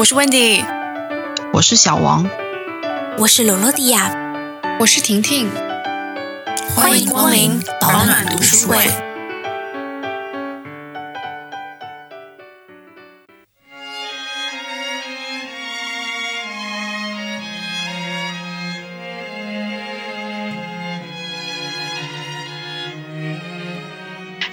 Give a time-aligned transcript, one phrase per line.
[0.00, 0.64] 我是 Wendy，
[1.52, 2.26] 我是小王，
[3.18, 4.10] 我是罗罗迪亚，
[4.80, 5.50] 我是婷婷，
[6.74, 8.78] 欢迎光临保暖读书会。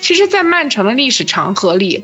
[0.01, 2.03] 其实，在漫长的历史长河里，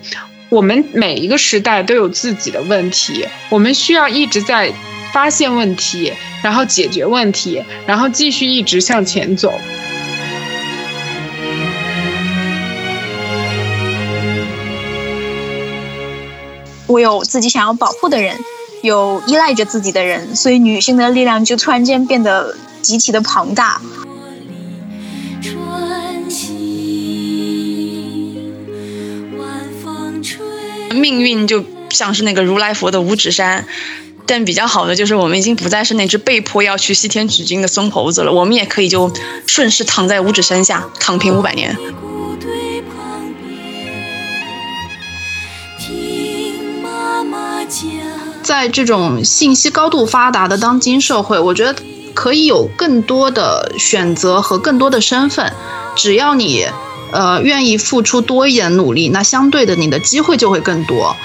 [0.54, 4.72] 我们每一个时代都有自己的问题，我们需要一直在
[5.12, 9.52] 发现问题，然后解决问题，然后继续一直向前走。
[16.86, 18.38] 我有自己想要保护的人，
[18.84, 23.82] 有依赖着自己的人，所以女性的力量就突然间变得极其的庞大。
[30.94, 33.68] 命运就像是那个如来佛的五指山，
[34.26, 39.12] 但比较好的就是我们已经不再是那只被迫要去西天取经的孙猴子了，我们也可以就
[39.46, 41.78] 顺势躺在五指山下躺平五百年。
[48.42, 51.76] 在这种信息高度发达的当今社会，我觉得
[52.14, 55.52] 可以有更多的选择和更多的身份，
[55.96, 56.66] 只要你。
[57.14, 61.16] 呃，愿意付出多一点努力，那相对的，你的机会就会更多。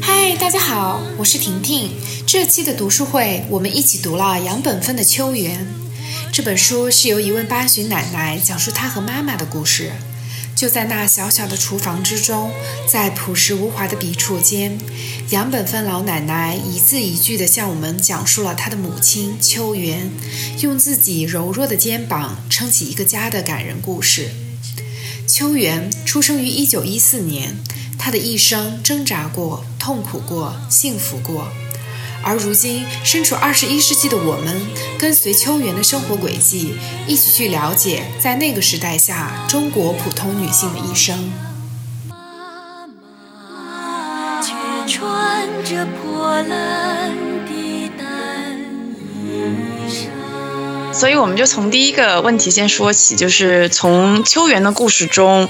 [0.00, 1.90] 嗨，大家好，我是婷婷。
[2.24, 5.66] 这期的读书会，我们一起读了杨本芬的《秋园》
[6.32, 9.90] 这本书，是由一位八旬奶奶讲述她和妈妈的故事。
[10.58, 12.50] 就在那小小的厨房之中，
[12.90, 14.76] 在朴实无华的笔触间，
[15.30, 20.10] 杨本芬老奶奶一字一句地向我们讲述了她的母亲秋园，
[20.60, 24.30] 用自己柔弱的肩膀撑起一个家的感人故事。
[25.28, 27.54] 秋园出生于1914年，
[27.96, 31.52] 她的一生挣扎过、痛苦过、幸福过。
[32.22, 34.60] 而如今，身处二十一世纪的我们，
[34.98, 36.74] 跟随秋元的生活轨迹，
[37.06, 41.32] 一起去了解在那个时代下中国普通女性的一生。
[50.92, 55.48] 所以，我们就从第一个问题先说起，就是从秋元的故事中。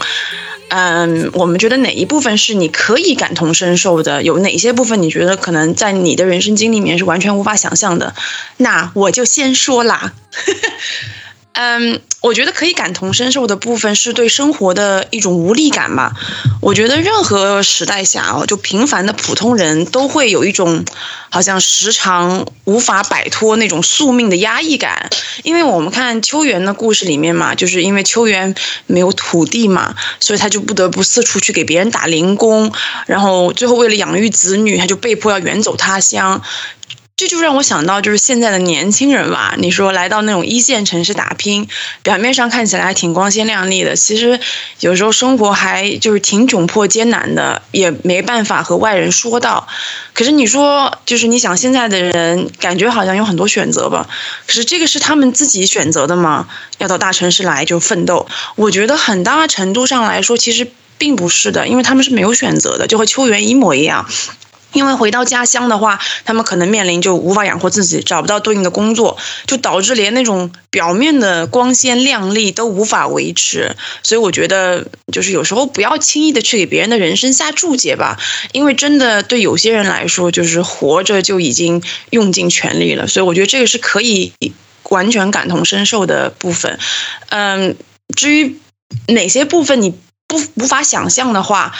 [0.68, 4.22] 嗯，我们觉得哪一部分是你可以感同身受的？
[4.22, 8.14] 有哪些部分你觉得可能在你的人生经历里面是完全无法想象的？
[8.58, 10.12] 那我就先说啦。
[11.52, 16.12] 嗯，我觉得可以感同身受的部分是对生活的一种无力感吧。
[16.60, 20.84] 我觉得任何时代下哦，就平凡的普通人都会有一种
[21.30, 25.10] 好像时常无法摆脱那种宿命的压抑感。
[25.42, 28.54] 因为我们看秋园的故事里面嘛，就是因为秋园
[28.86, 32.72] 没有土地嘛，所以他就不得不四处去给别人打零工，
[33.06, 36.40] 然后最后为了养育子女，他就被迫要远走他乡。
[37.18, 39.56] 这就让我想到，就是现在的年轻人吧。
[39.58, 41.66] 你说来到那种一线城市打拼，
[42.04, 44.38] 表面上看起来还挺光鲜亮丽的，其实
[44.78, 49.66] 有时候生活还就是挺窘迫艰难的，也没办法和外人说到。
[50.12, 54.06] 可是你说，就是你想现在的人，感觉好像有很多选择吧？
[54.46, 56.46] 可是这个是他们自己选择的吗？
[56.78, 58.28] 要到大城市来就奋斗？
[58.54, 64.08] 我觉得很大程度上来说，其实并不是的，因为他们是没有选择的，就和秋园一模一样。
[64.72, 73.74] 因为回到家乡的话，他们可能面临就无法养活自己，找不到对应的工作，就导致连那种表面的光鲜亮丽都无法维持。
[74.02, 78.18] 所以我觉得，就是有时候不要轻易的去给别人的人生下注解吧，
[78.52, 83.06] 因为真的对有些人来说，就是活着就已经用尽全力了。
[83.06, 84.32] 所以我觉得这个是可以
[84.90, 86.78] 完全感同身受的部分。
[87.30, 87.74] 嗯，
[88.14, 88.58] 至于
[89.08, 89.94] 哪些部分你
[90.26, 91.74] 不无法想象的话。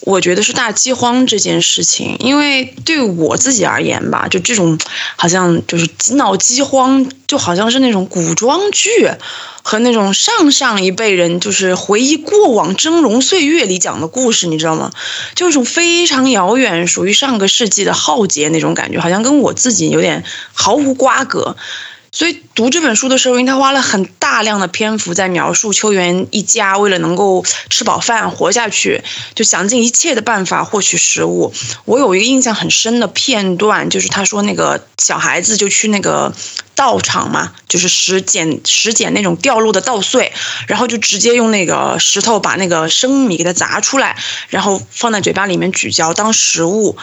[0.00, 4.78] 我觉得是大饥荒这件事情，因为对我自己而言吧，就这种
[5.16, 8.88] 好像就是闹饥荒，就好像是那种古装剧
[9.62, 14.90] 和那种上上一辈人就是回忆过往峥嵘岁月里讲的故事，你知道吗？
[15.34, 20.24] 就一种非常遥远，属于上个世纪的浩劫那种感觉，好像跟我自己有点
[20.54, 21.56] 毫无瓜葛。
[22.12, 29.02] 所以读这本书的时候，因为他花了很大量的篇幅在描述秋园一家为了能够吃饱饭活下去，
[29.34, 31.52] 就想尽一切的办法获取食物。
[31.84, 36.34] 我有一个印象很深的片段，就是他说那个小孩子就去那个
[36.74, 40.32] 稻场嘛，就是拾捡拾捡那种掉落的稻穗，
[40.66, 44.16] 然后就直接用那个石头把那个生米给它砸出来，
[44.48, 46.96] 然后放在嘴巴里面咀嚼当食物。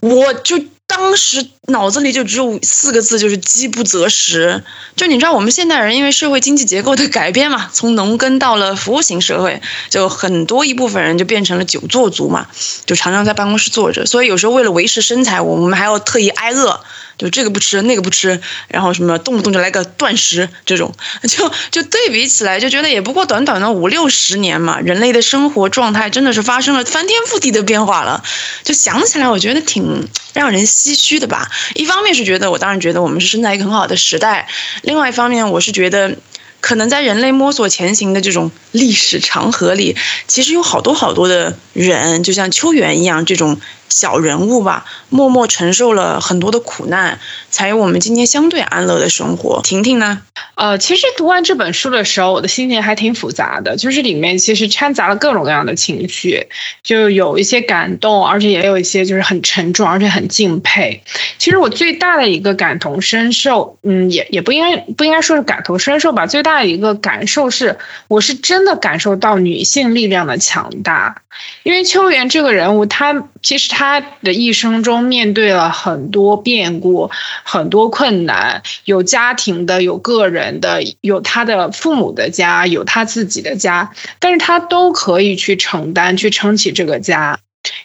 [0.00, 0.64] 我就。
[0.94, 4.62] 当时脑子里就只有四个字，就是饥不择食。
[4.94, 12.46] 就你知道，我们现代人因为社会经济结构的改变嘛， 从农耕到了服务型社会，就很多一部分人就变成了久坐族嘛，
[12.84, 14.04] 就常常在办公室坐着。
[14.04, 16.78] 所以有时候为了维持身材，我们还要特意挨饿，
[17.18, 20.94] 就这个不吃那个不吃，然后什么动不动就来个断食这种，
[21.28, 28.22] 就就对比起来，就觉得也不过短短的五六十年嘛，人类的生活状态真的是发生了翻天覆地的变化了。
[28.62, 31.50] 就想起来，我觉得挺让人唏嘘的吧。
[31.74, 34.46] 一方面是觉得，我当然觉得我们是生在一个很好的时代；
[34.82, 36.16] 另外一方面，我是觉得，
[36.62, 39.94] 可能在人类摸索前行的这种历史长河里，
[40.26, 43.60] 其实有好多好多的人，就像秋元一样这种。
[43.92, 47.18] 小人物吧，默默承受了很多的苦难，
[47.50, 49.60] 才有我们今天相对安乐的生活。
[49.62, 50.22] 婷婷呢？
[50.54, 56.46] 呃，其实读完这本书的时候，我的心情还挺复杂的，就是里面其实掺杂了各种各样的情绪，
[56.82, 61.02] 就有一些感动，而且也有一些就是很沉重，而且很敬佩。
[61.36, 67.78] 其实我最大的一个感同身受，嗯，也也不应该不应该说是感同身受吧，最大的一个感受是，
[68.08, 71.22] 我是真的感受到女性力量的强大。
[71.62, 77.10] 因为秋元这个人物，他其实他的一生中面对了很多变故、
[77.42, 87.38] 很多困难，有家庭的，有个人的，有他的父母的家，有他自己的家，但是他都可以去承担、去撑起这个家，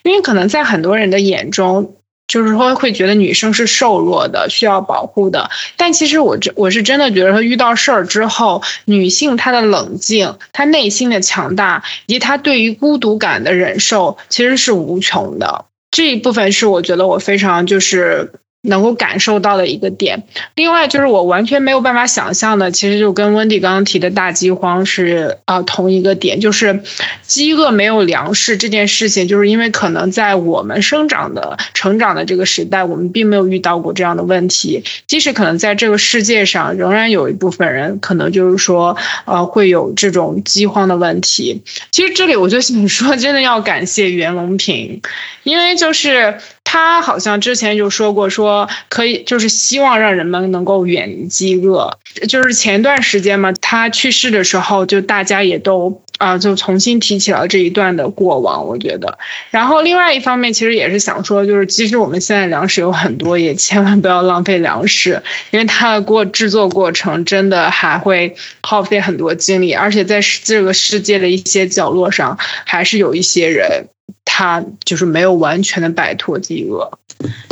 [0.03, 1.96] 因为可能在很多人的眼中。
[2.27, 5.49] 就是说，会觉得女生是瘦弱的，需要保护的。
[5.77, 15.65] 但其实我真我是真的觉得，说遇到事儿之后，女性她的冷静、她内心的强大，以及她对于孤独感的忍受，其实是无穷的。
[15.89, 18.33] 这一部分是我觉得我非常就是。
[18.61, 20.23] 能够感受到的一个点，
[20.55, 26.81] 另外就是我完全没有办法想象的，其实就跟温迪刚刚提的大饥荒是啊同一个点，就是
[27.21, 41.61] 饥饿没有粮食这件事情，就是因为可能在我们生长的成长的这个时代，我们并没有遇到过这样的问题，即使可能在这个世界上仍然有一部分人可能就是说呃会有这种饥荒的问题。
[41.91, 45.01] 其实这里我就想说，真的要感谢袁隆平，
[45.43, 46.37] 因为就是。
[46.69, 51.97] 他好像之前就说过，说可以就是希望让人们能够远离饥饿。
[52.27, 58.67] 就是前段时间嘛，他去世的时候，就大家也都啊，就重新提起了这一段的过往。
[58.67, 59.17] 我觉得，
[59.49, 73.87] 然后另外一方面，其实也是想说，就是即使我们现在粮食有很多，也千万不要浪费粮食，因为它的过制作过程真的还会耗费很多精力，而且在这个世界的一些角落上，还是有一些人。
[74.25, 76.97] 他就是没有完全的摆脱饥饿。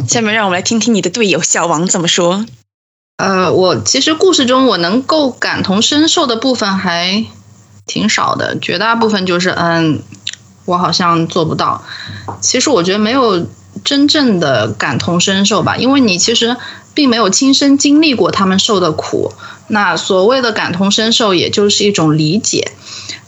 [0.07, 2.45] 下面让我们来听听你的队友小王怎么说。
[3.17, 7.25] 呃，我其实故事中我能够感同身受的部分还
[7.85, 10.01] 挺少的，绝大部分就是嗯，
[10.65, 11.83] 我好像做不到。
[12.41, 13.47] 其实我觉得没有
[13.83, 16.57] 真正的感同身受吧，因为你其实
[16.93, 19.33] 并没有亲身经历过他们受的苦。
[19.67, 22.71] 那所谓的感同身受，也就是一种理解。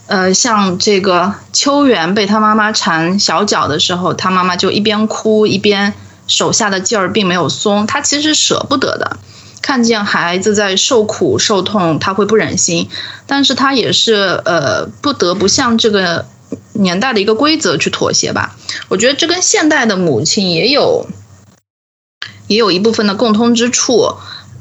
[0.08, 5.92] 呃，像这个秋元被他妈妈缠小脚的时候，他妈妈就一边哭一边
[6.26, 9.18] 手下的劲儿并没有松，他其实舍不得的。
[9.60, 12.88] 看见孩子在受苦受痛，他会不忍心，
[13.26, 16.24] 但是他也是呃不得不向这个
[16.72, 18.56] 年代的一个规则去妥协吧。
[18.88, 21.06] 我觉得这跟现代的母亲也有
[22.46, 24.14] 也有一部分的共通之处。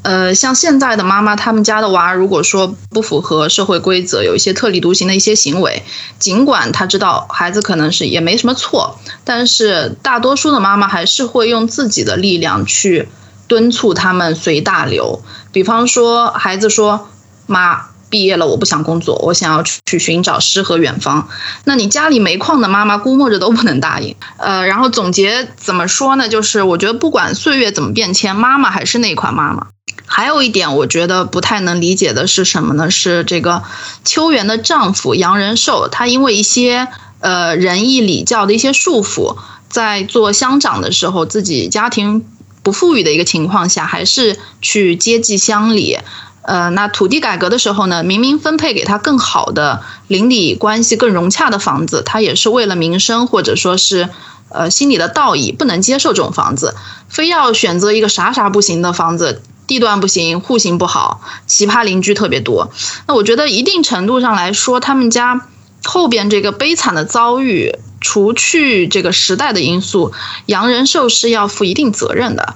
[0.07, 5.83] 呃，像现在的妈妈，他们家的娃，如果说不符合社会规则，有一些特立独行的一些行为，
[6.17, 13.09] 尽管他知道孩子可能是也没什么错，但是大多数的妈妈还是会用自己的力量去
[13.49, 15.21] 敦促他们随大流。
[15.51, 17.09] 比方说，孩子说
[17.45, 21.27] ：“妈，毕业了，我不想工作，我想要去寻找诗和远方。”
[21.65, 24.15] 那你家里煤矿的妈妈估摸着都不能答应。
[24.37, 26.29] 呃，然后总结怎么说呢？
[26.29, 29.67] 就是我觉得不管岁月怎么变迁，妈妈还是那款妈妈。
[30.09, 32.89] 还有一点，我觉得不太能理解的是什么呢？
[32.89, 33.61] 是这个
[34.03, 36.87] 秋元的丈夫杨仁寿，他因为一些
[37.19, 39.37] 呃仁义礼教的一些束缚，
[39.69, 42.25] 在做乡长的时候，自己家庭
[42.63, 45.99] 不富裕的一个情况下，还是去接济乡里。
[46.43, 54.07] 呃，那土地改革的时候呢，明明分配给他更好的邻里关系更融洽的房子，他也是为了民生或者说是
[54.47, 56.73] 呃心里的道义，不能接受这种房子，
[57.09, 59.41] 非要选择一个啥啥不行的房子。
[59.67, 62.71] 地段不行，户型不好，奇葩邻居特别多。
[63.05, 65.45] 那我觉得一定程度上来说，他们家
[65.83, 70.13] 后边这个悲惨的遭遇，除去这个时代的因素，
[70.45, 72.55] 洋人寿是要负一定责任的。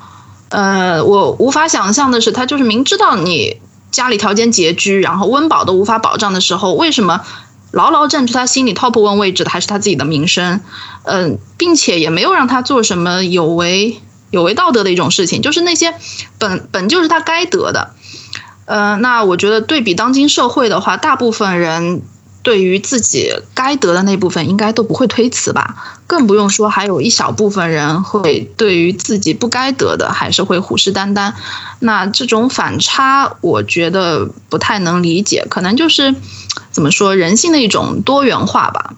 [0.49, 3.57] 呃，我无法想象的是，他就是明知道你
[3.91, 7.21] 家里条件拮据，然后温饱都无法保障的时候，为什么
[7.71, 10.61] 牢牢占据他心里 top one 位置的还是他自己的名声？
[11.03, 14.01] 嗯，并且也没有让他做什么有违。
[14.31, 15.93] 有违道德的一种事情，就是那些
[16.39, 17.91] 本本就是他该得的。
[18.65, 22.01] 呃，那我觉得对比当今社会的话，大部分人
[22.41, 25.75] 对于自己该得的那部分应该都不会推辞吧，
[26.07, 31.33] 更不用说还有一小部分人会对于自己不该得的还是会虎视眈眈。
[31.79, 36.15] 那这种反差，我觉得不太能理解，可能就是
[36.71, 38.93] 怎么说人性的一种多元化吧。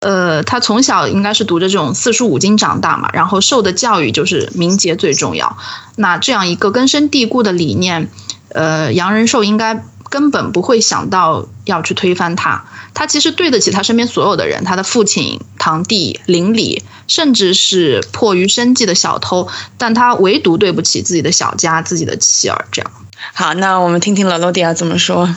[0.00, 5.56] 呃，他从小应该是读着这种四书五经长大嘛，然后受的教育就是名节最重要。
[5.96, 8.10] 那这样一个根深蒂固的理念。
[8.52, 12.64] 呃，杨仁寿应该根本不会想到要去推翻他，
[12.94, 19.46] 他其实对得起他身边所有的人，他的父亲、堂弟、邻里，甚至是迫于生计的小偷，
[19.78, 22.64] 但他唯独对不起自己的小家、自己的妻儿。
[22.72, 22.90] 这样，
[23.34, 25.32] 好，那我们听听老罗迪亚怎么说。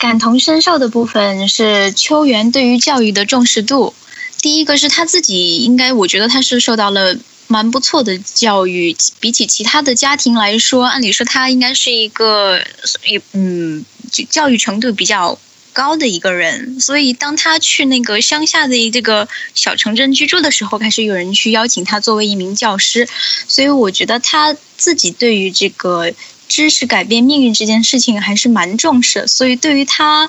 [0.00, 3.94] 感同身受的部分是秋元对于教育的重视度，
[4.40, 7.16] 第一个是他自己，应该我觉得他是受到了。
[7.52, 12.60] 蛮不错的教育，比起其他的家庭来说，按理说他应该是一个，
[13.04, 13.84] 也嗯，
[14.30, 15.36] 教育程度比较
[15.72, 16.78] 高的一个人。
[16.78, 19.26] 所以当他去那个乡下的这个
[19.56, 23.08] 小城镇居住的时候，开始有人去邀请他作为一名教师。
[23.48, 26.12] 所以我觉得他自己对于这个
[26.50, 29.28] 知识改变命运这件事情还是蛮重视。
[29.28, 30.28] 所以对于他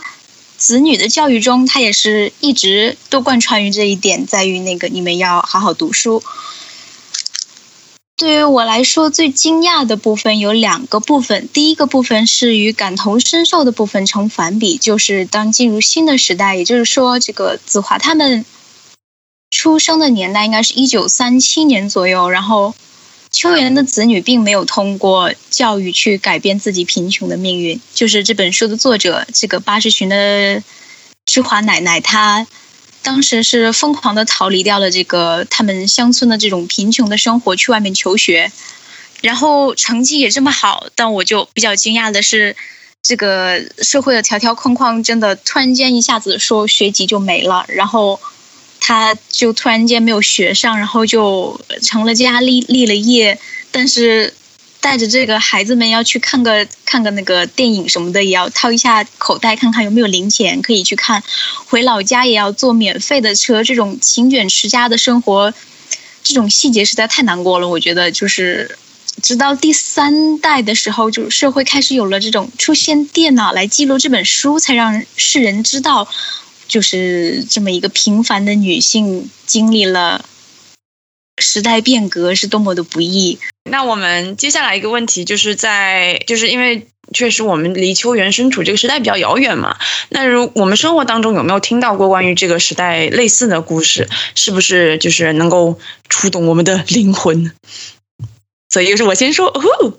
[0.55, 6.21] 子女的教育中，他也是一直都贯穿于这一点，在于那个你们要好好读书。
[8.15, 11.49] 对于我来说，最惊讶的部分有两个部分。
[11.51, 18.45] 第一个部分是与感同身受的部分成反比，就是当进入新的时代，也就是说，这个子华他们
[19.49, 22.29] 出生的年代应该是一九三七年左右。
[22.29, 22.75] 然后，
[23.31, 27.81] 秋元的子女并没有通过教育去改变自己贫穷的命运。
[27.93, 30.61] 就是这本书的作者，这个八十旬的
[31.25, 32.45] 芝华奶奶，她。
[33.03, 38.51] 当时是疯狂的逃离掉了这个他们乡村的这种贫穷的生活，去外面求学，
[39.21, 40.85] 然后成绩也这么好。
[40.93, 42.55] 但我就比较惊讶的是，
[43.01, 48.19] 这个社会的条条框框真的突然间一下子说学籍就没了，然后
[48.81, 53.39] 他就突然间没有学上，然后就成了家立立了业，
[53.71, 54.33] 但是。
[54.83, 61.21] 带着这个孩子们要去看个看个那个电影什么的，也要掏一下口袋看看有没有零钱可以去看。
[61.67, 65.53] 回老家也要坐免费的车，这种勤俭持家的生活，
[66.23, 67.69] 这种细节实在太难过了。
[67.69, 68.75] 我觉得就是，
[69.21, 76.07] 直到第三代的时候，就社会开始有了这种出现电脑来记录这本书，才让世人知道，
[76.71, 80.23] 就是这么一个平凡的女性经历了
[81.37, 83.39] 时代变革是多么的不易。
[83.69, 89.75] 那我们接下来一个问题，就是在就是因为确实我们离秋元身处这个时代比较遥远嘛。
[90.07, 94.07] 那如我们生活当中有没有听到过关于这个时代类似的故事？
[94.33, 97.51] 是不是就是能够触动我们的灵魂？
[98.69, 99.93] 所以就是我先说哦，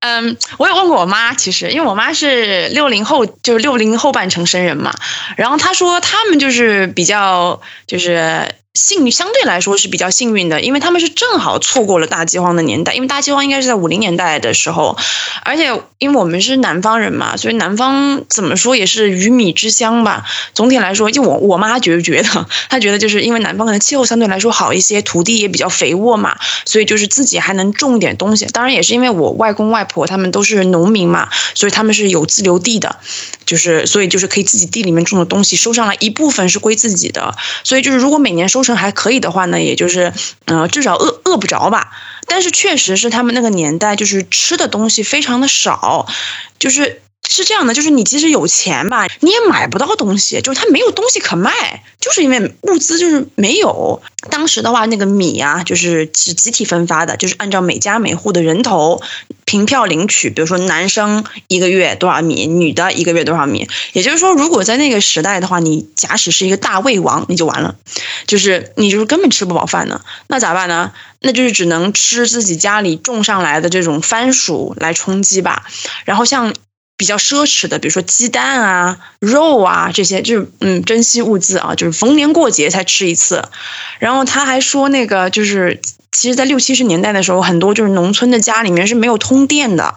[0.00, 4.94] 嗯，我也问过我妈，其实因为我妈是六零后，就是六零后半程生人嘛。
[5.36, 8.54] 然后她说他们就是比较就是。
[8.74, 14.96] 幸相对来说是比较幸运的，因为他们是正好错过了大饥荒的年代，因为大饥荒应该是在五零年代的时候，
[15.42, 20.24] 而且因为我们是南方人嘛，所以南方怎么说也是鱼米之乡吧。
[20.54, 28.46] 总体来说，就我我妈觉觉得，她觉得就是因为南方可能气候相对来说好一些，土地也比较肥沃嘛，所以就是自己还能种点东西。
[28.46, 33.00] 当然也是因为我外公外婆他们都是农民嘛，所以他们是有自留地的，
[33.44, 37.34] 就是所以就是可以自己地里面种的东西收上来一部分是归自己的，
[37.64, 38.59] 所以就是如果每年收。
[38.60, 40.12] 收成还可以的话呢，也就是，
[40.44, 41.90] 嗯，至少饿饿不着吧。
[42.26, 46.06] 但是确实是他们那个年代，就是吃的东西非常的少，
[46.58, 54.02] 就是是这样的，就是你即使有钱吧，你也买不到东西，就是他没有东西可卖，就是因为物资就是没有。
[54.30, 59.00] 当时的话，那个米啊，就是是集体分发的，就是按照每家每户的人头。
[59.46, 63.68] 凭票领取，比如说男生一个月多少米，女的一个月多少米。
[63.92, 67.74] 也就是说，如果在那个时代的话，你假使是一个大胃王，你就完了，
[68.28, 70.02] 就是你就是根本吃不饱饭呢。
[70.28, 70.92] 那咋办呢？
[71.18, 75.66] 那就是只能吃自己家里种上来的这种番薯来充饥吧。
[76.04, 76.54] 然后像
[77.00, 83.48] 比较奢侈的，比如说鸡蛋啊、肉啊这些，就是嗯珍稀物资啊，就是逢年过节才吃一次。
[83.98, 85.80] 然后他还说那个就是。
[86.12, 89.94] 其实，在六七十年代的时候，很多就是农村的家里面是没有通电的，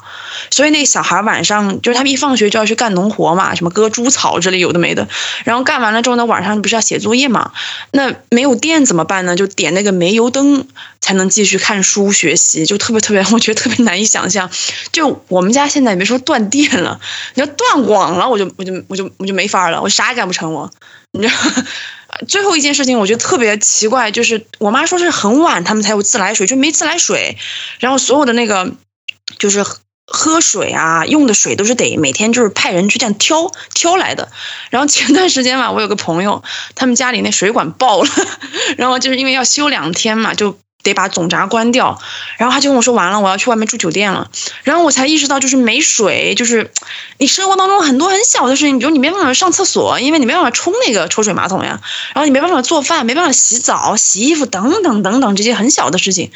[0.51, 5.07] 所以那小孩晚上就是他们一放学就要去干农活嘛，什么割猪草之类有的没的，
[5.43, 7.51] 然后干完了之后呢，晚上不是要写作业嘛？
[7.89, 9.35] 那没有电怎么办呢？
[9.35, 10.67] 就点那个煤油灯，
[11.03, 14.49] 才能继续看书学习，就特别特别， 我觉得特别难以想象。
[14.93, 17.01] 就我们家现在别说断电了，
[17.33, 20.71] 你要断网了，我就我就我就我就没法了，我啥也干不成我。
[21.11, 21.35] 你知道，
[22.29, 27.37] 最后一件事情我觉得特别奇怪，就是我妈说是很晚他们才有自来水，就没自来水，
[27.79, 28.71] 然后所有的那个
[29.37, 29.65] 就是。
[30.05, 34.29] 喝水啊，用的水都是得每天就是派人去这样挑挑来的。
[34.69, 36.43] 然后前段时间嘛，我有个朋友，
[36.75, 38.09] 他们家里那水管爆了，
[38.77, 41.99] 然后就是因为要修两天嘛，就得把总闸关掉。
[42.37, 44.29] 然后他就跟我说，完了，我要去外面住酒店了。
[44.63, 46.71] 然后我才意识到，就是没水，就是
[47.17, 51.79] 你生活当中很多很小的事情，比如你没办法上厕所，因为你没办法冲那个抽水马桶呀。
[52.13, 56.31] 然后你没办法做饭，没办法洗澡、洗衣服等等等等这些很小的事情。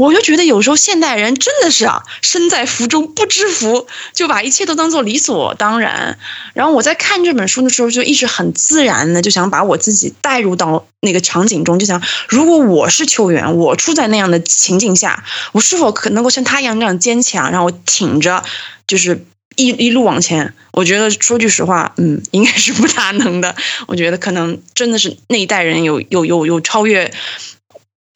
[0.00, 6.18] 我就觉得有时候现代人真的是啊，身在福中不知福，就把一切都当做理所当然。
[6.54, 18.42] 然后我在看这本书的时候，就一直很自然的就想把我自己带入到那个场景中，就想如果我是秋元，我处在那样的情境下，我是否可能够像他一样这样坚强，然后挺着，
[18.86, 19.26] 就是
[19.56, 20.54] 一一路往前。
[20.72, 23.54] 我觉得说句实话，嗯，应该是不大能的。
[23.86, 27.12] 我觉得可能真的是那一代人有有有有超越。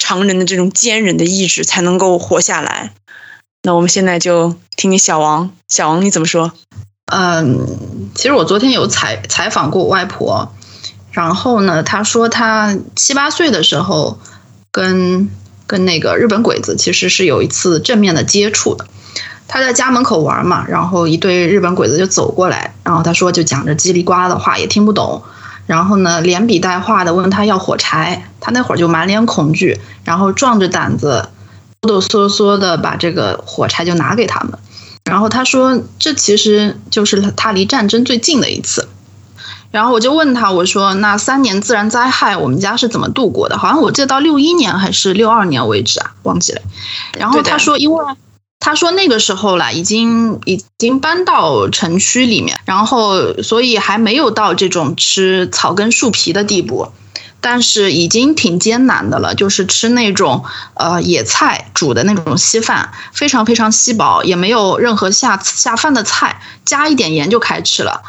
[0.07, 2.93] 常人的这种坚韧的意志才能够活下来。
[3.63, 6.53] 那我们现在就听听小王，小王你怎么说？
[7.07, 7.67] 嗯，
[8.15, 10.53] 其实我昨天有采采访过我外婆，
[11.11, 14.19] 然后呢，她说她七八岁的时候
[14.71, 15.31] 跟
[15.67, 18.87] 跟那个日本鬼子其实是有一次正面的接触的。
[19.49, 25.23] 她在家门口玩嘛，然后一对日本鬼子就走过来，然后她说就讲着叽里呱啦的话，也听不懂。
[25.67, 31.29] 然后呢，连笔带画的问他要火柴，他那会儿就满脸恐惧，然后壮着胆子，
[31.81, 34.59] 哆哆嗦嗦的把这个火柴就拿给他们。
[35.05, 38.89] 然后他说，这其实就是他离战争最近的一次。
[39.71, 43.59] 然后我就问他，我说那三年自然灾害，我们家是怎么度过的？
[43.59, 46.61] 好像我记得到六一年还是六二年为止啊，忘记了。
[47.19, 48.05] 然后他说，因为。
[48.65, 56.91] 他说那个时候了，已经已经搬到城区里面，然后所以还没有到这种吃草根树皮的地步，
[57.43, 68.01] 但是已经挺艰难的了，就是吃那种呃野菜煮的那种稀饭，非常非常稀薄，也没有任何下下饭的菜，加一点盐就开吃了。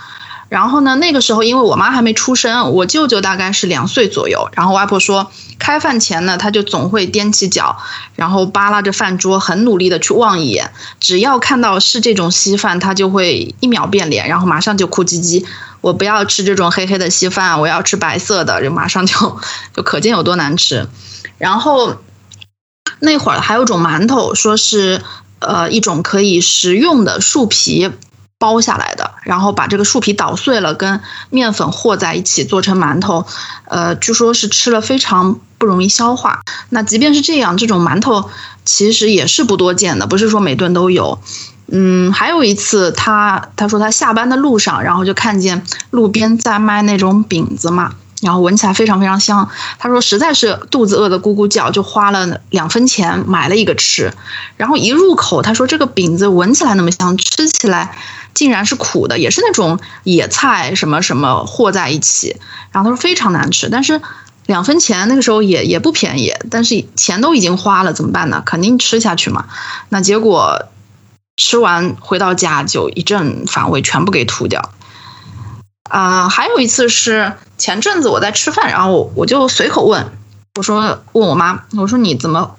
[0.47, 4.49] 然后呢，那个时候因为我妈还没出生，我舅舅大概是两岁左右。
[4.53, 7.77] 然后外婆说，开饭前呢，他就总会踮起脚，
[8.15, 10.71] 然后扒拉着饭桌，很努力的去望一眼。
[10.99, 15.45] 只要看到是这种稀饭，他就会一秒变脸，然后马上就哭唧唧
[15.81, 19.39] ：“我不要吃这种黑黑的稀饭，我要吃白色的。”就马上就
[19.75, 20.87] 就可见有多难吃。
[21.39, 21.95] 然后
[22.99, 25.01] 那会儿还有种馒头，说是
[25.39, 27.89] 呃一种可以食用的树皮。
[28.37, 33.25] 包下来的，然后把这个树皮捣碎了，跟面粉和在一起做成馒头，
[33.69, 36.41] 呃，据说是吃了非常不容易消化。
[36.69, 38.29] 那即便是这样，这种馒头
[38.65, 41.19] 其实也是不多见的，不是说每顿都有。
[41.67, 47.93] 嗯，还有一次，他他说他下班的路上，然后就看见路边在卖那种饼子嘛。
[48.21, 54.13] 然后闻起来非常非常香，他说实在是肚子饿得咕咕叫，就花了两分钱买了一个吃。
[54.57, 57.95] 然后一入口，他说这个饼子闻起来那么香，吃起来
[58.35, 62.39] 竟然是苦的，也是那种野菜什么什么和在一起。
[62.71, 64.01] 然后他说非常难吃，但是
[64.45, 68.43] 两分钱那个时候也也不便宜，但是钱都已经花了，怎么办呢？
[68.45, 69.47] 肯定吃下去嘛。
[69.89, 70.67] 那结果
[71.37, 74.69] 吃完回到家就一阵反胃，全部给吐掉。
[75.89, 80.11] 啊，还有一次是前阵子我在吃饭，然后我就随口问，
[80.55, 82.55] 我说问我妈，我说你怎么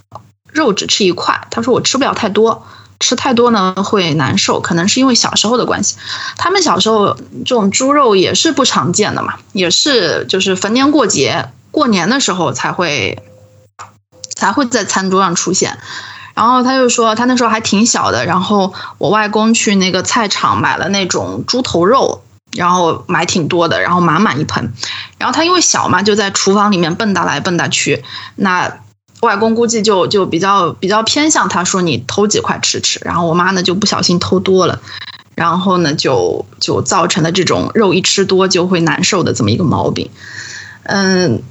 [0.51, 1.47] 肉只吃一块？
[1.51, 2.67] 她说我吃不了太多，
[3.01, 5.97] 吃太多呢会难受，可能是因为小时候的关系。
[6.37, 13.23] 他们小时候这种猪肉也是不常见的嘛，也是就是逢年过节、过年的时候才会
[14.35, 15.79] 才会在餐桌上出现。
[16.35, 22.23] 然后他就说他那时候还挺小的，然后我外公去那个菜场买了那种猪头肉。
[22.53, 24.73] 然后买挺多的，然后满满一盆，
[25.19, 28.03] 然后他因为小嘛，就在厨房里面蹦跶来蹦跶去。
[28.35, 28.79] 那
[29.21, 34.81] 外公估计就就比较比较偏向他说你偷几块吃吃，然后我妈呢就不小心偷多了，
[35.35, 40.11] 然后呢就就造成了这种肉一吃多就会难受的这么一个毛病。
[40.83, 41.43] 嗯，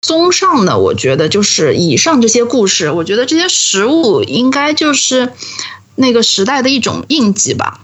[0.00, 5.32] 综上呢，我觉得就是以上这些故事，我觉得这些食物应该就是
[5.94, 7.80] 那个时代的一种印记吧。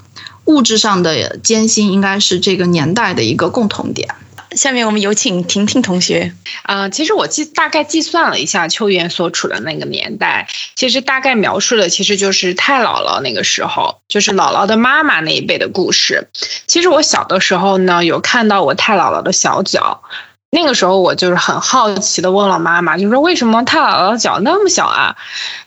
[0.46, 4.14] 物质上的艰辛应该是这个年代的一个共同点。
[4.56, 6.32] 下面我们有请婷婷同学。
[6.62, 16.28] 啊，其实我计大概计算了一下秋元所处的那个年代，其实大概描述的其实就是太姥姥那个时候，就是姥姥的妈妈那一辈的故事。
[16.66, 20.02] 其实我小的时候呢，有看到我太姥姥的小脚。
[20.50, 25.16] 那个时候我就是很好奇的问了妈妈，就说为什么太姥姥脚那么小啊？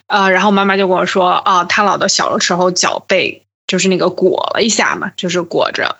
[0.08, 5.98] 呃，然后妈妈就跟我说，啊，太姥姥小的时候脚被就是那个裹了一下嘛，就是裹着。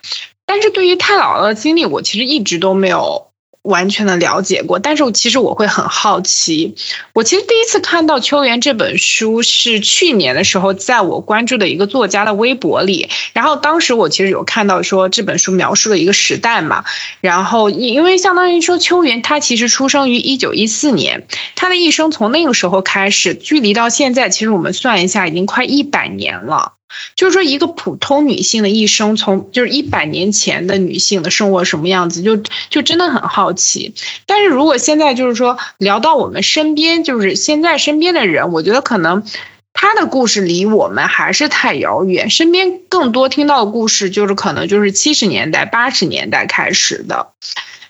[0.48, 3.28] 但是对于太姥姥的经历，我其实一直都没有。
[3.62, 6.74] 完全的了解过，但是我其实我会很好奇。
[7.12, 13.10] 我其实第一次看到《秋园》这本书是去年的时候，在我关注的一个作家的微博里。
[13.34, 16.84] 然后当时我其实有看到说这本书描述了一个时代嘛。
[17.20, 26.77] 然后因为相当于说秋园他其实出生于一九一四年，他的一生从那个时候开始，距离到现在，其实我们算一下，已经快一百年了。
[27.14, 32.36] 就是说，一个普通女性的一生，从就是一百年前的女性的生活什么样子，就
[32.70, 33.94] 就真的很好奇。
[34.26, 39.24] 但是如果现在就是说聊到我们身边，就是现在身边的人，我觉得可能
[39.72, 42.30] 他的故事离我们还是太遥远。
[42.30, 47.32] 身边更多听到的故事，就是可能就是七十年代、八十年代开始的。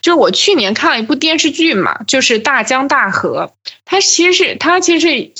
[0.03, 3.53] 就是我去年看了一部电视剧嘛，就是《大江大河》，
[3.85, 5.33] 它其实是它其实。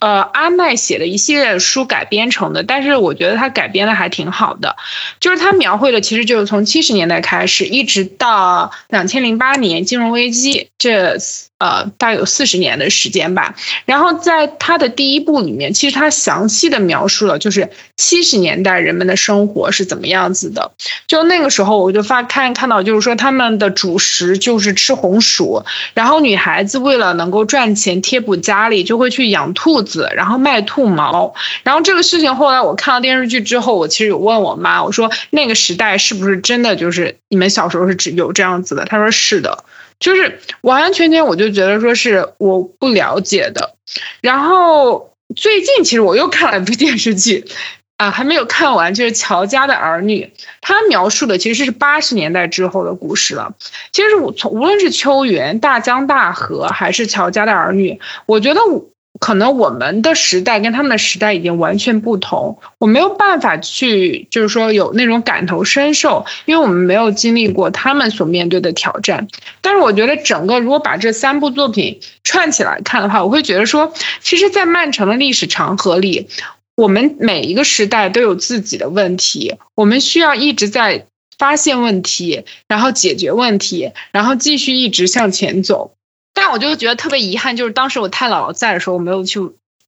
[0.00, 4.76] 呃，阿麦写的一系列书改编成的，但是我觉得他改编的还挺好的，
[5.20, 11.18] 就是他描绘的其实就是从七十年代开始，一直到两千零八年金融危机这。
[11.62, 13.54] 呃，大概有四十年的时间吧。
[13.84, 20.72] 然后在他的第一部里面，其实他详细的描述了，就是七十年代人们的生活是怎么样子的。
[21.06, 31.32] 就那个时候，我就发看看到，就是说他们的主食就是吃红薯，然后女孩子为了能够赚钱贴补家里，就会去养兔子，然后卖兔毛。
[31.62, 38.84] 然后这个事情后来我看到电视剧之后，我其实有问我妈，我说那个时代是不是真的就是你们小时候是只有这样子的？
[38.84, 39.62] 她说是的。
[40.02, 43.76] 就是完完全全，我就觉得说是我不了解的。
[44.20, 47.46] 然后最近其实我又看了一部电视剧，
[47.96, 53.54] 啊，还没有看完，就是《乔家的儿女》，它描述的其实是八十年代之后的故事了。
[53.92, 57.92] 其实我从无论是秋园、大江大河，还是《乔家的儿女》，
[58.26, 58.91] 我觉得我。
[59.22, 69.28] 可能我们的时代跟他们的时代已经完全不同，我没有办法去，就是说有那种感同身受，因为我们没有经历过他们所面对的挑战。
[69.60, 76.26] 但是我觉得整个如果把这三部作品串起来看的话，我会觉得说，其实，在漫长的历史长河里，
[76.74, 81.06] 我们每一个时代都有自己的问题，我们需要一直在
[81.38, 85.94] 发现问题，然后解决问题，然后继续一直向前走。
[86.42, 89.38] 但我就觉得特别遗憾，就是当时我太姥姥在的时候，我没有去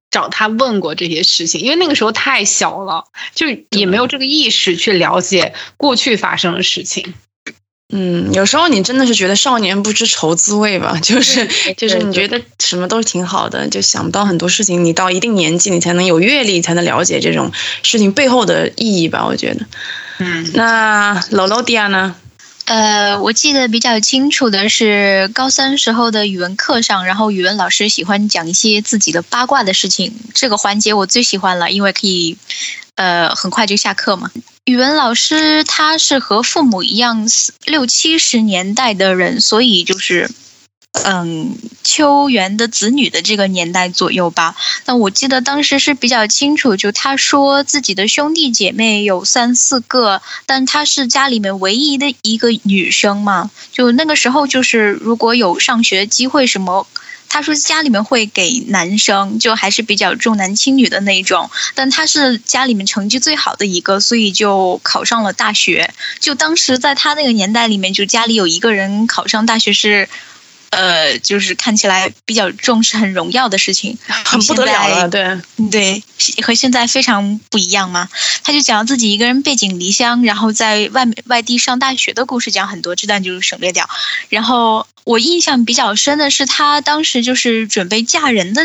[0.08, 7.12] 找她问过这些事情，因为那个时候太小了，就也没有这个意识去了解过去发生的事情。
[7.92, 11.00] 嗯，有时候你真的是觉得少年不知愁滋味吧？
[11.02, 14.84] 就是 就是你觉得什么都挺好的，就想不到很多事情。
[14.84, 17.50] 你到一定年纪，你才能有阅历，才能了解这种
[17.82, 19.26] 事情背后的意义吧？
[19.26, 19.66] 我觉得。
[20.18, 22.14] 嗯，那姥姥迪亚呢？
[22.66, 32.38] 呃，我记得比较清楚的是高三时候的语文课上，然后语文老师喜欢讲一些自己的八卦的事情，这个环节我最喜欢了，因为可以，
[32.94, 34.30] 呃，很快就下课嘛。
[34.64, 37.28] 语文老师他是和父母一样
[37.66, 40.30] 六七十年代的人，所以就是。
[41.02, 44.54] 嗯，秋元的子女的这个年代左右吧。
[44.86, 53.50] 那我记得当时是比较清楚，就他说自己的兄弟姐妹有三四个，但他是家里面唯一的一个女生嘛。
[53.72, 56.86] 就那个时候，就是如果有上学机会什么，
[57.28, 61.50] 他说家里面会给男生，就还是比较重男轻女的那种。
[61.74, 65.92] 但他是家里面成绩最好的一个，所以就考上了大学。
[66.20, 70.08] 就当时在他那个年代里面，就家里有一个人考上大学是。
[70.74, 76.02] 呃，就是看起来比较重视、很荣耀的事情，很不得了了，对对，
[76.42, 78.08] 和现在非常不一样嘛。
[78.42, 83.88] 他就讲自己一个人背井离乡，然后在外外地上大学的故事，讲很多，这段就省略掉。
[84.28, 88.62] 然后我印象比较深的是，他当时就是准备嫁人的。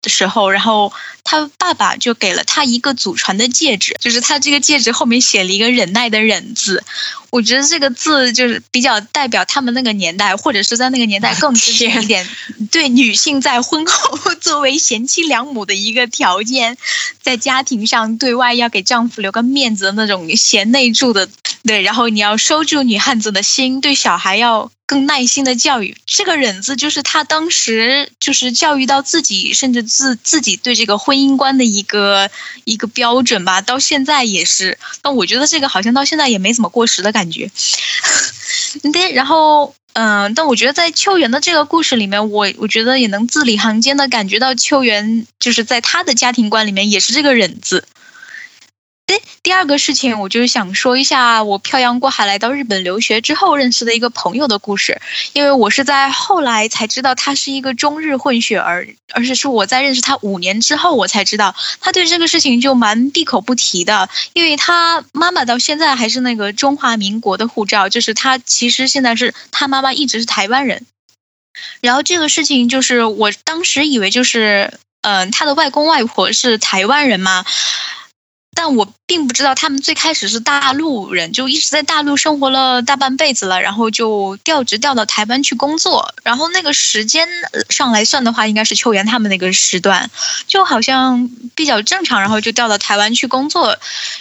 [0.00, 6.82] 的时候，然后他爸爸就给了他一个祖传的戒指，就是他这个戒指后面写了一个忍耐的忍字。
[7.32, 12.28] 我觉得这个字就是比较代表他们那个年代，或者是在那个年代更之前一点，
[12.70, 16.76] 对女性在婚后 作为贤妻良母的一个条件，
[17.22, 21.26] 在家庭上对外要给丈夫留个面子的那种贤内助的。
[21.64, 25.96] 对，然后你要收住女汉子的心，对小孩要更耐心的教育。
[26.06, 32.28] 这个忍字就是他当时就是教育到自己，甚至自自己对这个婚姻观的一个
[32.64, 33.60] 一个标准吧。
[33.60, 37.21] 到现在也是，但我觉得这个好像到现在也没怎么过时的感觉。
[37.22, 37.48] 感觉
[38.92, 47.84] 对，然后嗯，但我觉得在秋元的这个故事里面，我我觉得也能字里行间的感觉到秋元就是在他的家庭观里面也是这个忍字。
[49.12, 55.02] 对，第二个事情，我就是想说一下我漂洋过海来到日本留学之后认识的一个朋友的故事。
[55.34, 64.08] 因为我是在后来才知道他是一个中日混血儿，而且是我在认识他五年之后我才知道，他对这个事情就蛮闭口不提的。
[64.32, 70.86] 因为他妈妈到现在还是那个中华民国的护照，就是他其实现在是他妈妈一直是台湾人。
[71.82, 74.72] 然后这个事情就是我当时以为就是，
[75.02, 77.44] 嗯，他的外公外婆是台湾人嘛。
[78.54, 86.14] 但我并不知道他们最开始是大陆人，就一直在大陆生活了大半辈子了，然后就调职调到台湾去工作。
[86.22, 87.26] 然后那个时间
[87.70, 90.10] 上来算的话，应该是秋元他们那个时段，
[90.46, 92.20] 就好像比较正常。
[92.20, 93.78] 然后就调到台湾去工作，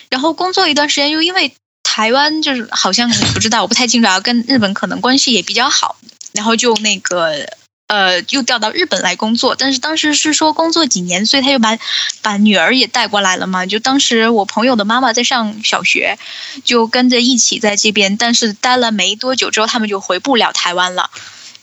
[0.10, 5.98] 然后工作一段时间，又因为台湾就是好像不知道，我不太清楚啊，跟日本可能关系也比较好，
[6.32, 7.46] 然后就那个。
[7.91, 11.77] 呃，又调到日本来工作，但是当时是说工作几年，所以他就把
[12.21, 13.65] 把女儿也带过来了嘛。
[13.65, 16.17] 就当时我朋友的妈妈在上小学，
[16.63, 21.10] 就跟着一起在这边，但是待了没多久之后，他们就回不了台湾了，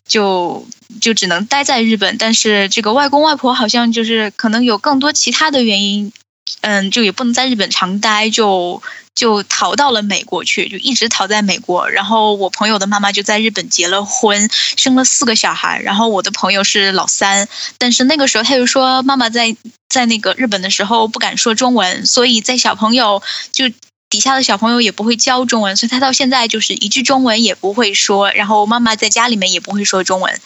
[0.07, 0.69] 就
[1.01, 2.19] 就只能待在日本。
[2.19, 6.13] 但是这个外公外婆好像就是可能有更多其他的原因，
[6.61, 8.83] 嗯，就也不能在日本常待，就。
[9.19, 11.91] 就逃到了美国去，就一直逃在美国。
[11.91, 15.81] 然后我朋友的妈妈就在日本结了婚，生了四个小孩。
[15.83, 19.57] 然后我的朋友是老三，但是那个时候他就说，妈妈在
[19.89, 23.69] 在那个日本的时候不敢说中文，所以在小朋友就
[24.09, 28.31] 底下的小朋友也不会教中文，所以他到现在就是一句中文也不会说。
[28.31, 30.41] 然后妈妈在家里面也不会说中文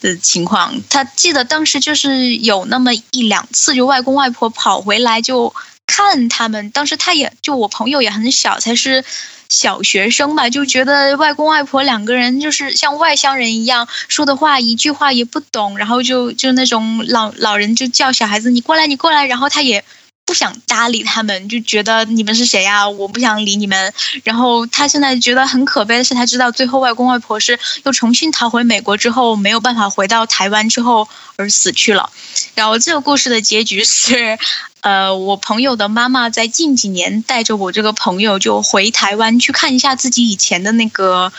[0.00, 5.52] 的情况，他记得当时就是有那么一两次，就外公外婆跑回来就。
[5.94, 9.04] 看他们，当时他也就我朋友也很小，才是
[9.50, 19.84] 小学生吧，就觉得外公外婆两个人就是像外乡人一样，说的话一句话也不懂，然后就就那种老老人就叫小孩子你过来你过来，然后他也。
[20.24, 22.88] 不想搭理他们，就觉得你们是谁呀？
[22.88, 23.92] 我不想理你们。
[24.24, 32.10] 然后他现在觉得很可悲的是，他知道最后外公外婆是又重新逃回美国之后，没有办法回到台湾之后而死去了。
[32.54, 34.38] 然后这个故事的结局是，
[34.80, 41.32] 呃，我朋友的妈妈在近几年带着我这个朋友就回台湾去看一下自己以前的那个。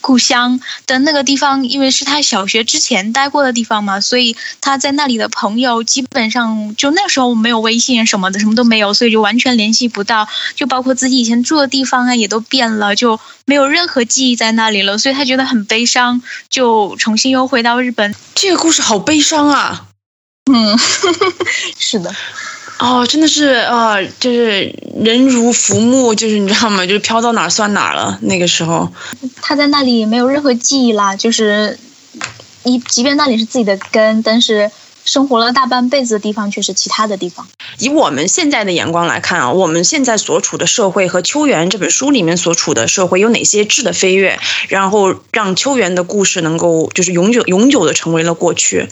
[0.00, 18.14] 故乡的那个地方，因为是他小学之前待过的地方嘛，所以他在那里的朋友基本上就那时候没有微信什么的，什么都没有，所以就完全联系不到，就包括自己以前住的地方啊，也都变了，就没有任何记忆在那里了，所以他觉得很悲伤，就重新又回到日本。
[18.34, 19.86] 这个故事好悲伤啊！
[20.50, 20.78] 嗯，
[21.78, 22.14] 是的。
[22.80, 26.86] 哦，真的是啊，就是人如浮木，就是你知道吗？
[26.86, 28.18] 就是飘到哪儿算哪儿了。
[28.22, 28.90] 那个时候，
[29.42, 31.78] 他在那里没有任何记忆啦，就是
[32.62, 34.70] 你，即便那里是自己的根，但是
[35.04, 37.46] 生活了大半辈子的地方却是其他的地方。
[37.78, 44.38] 以我们现在的眼光来看啊，我们现在所处的社会和秋园这本书里面所处的社会有哪些质的飞跃，
[44.68, 48.88] 然后让秋园的故事能够就是永久永久的成为了过去。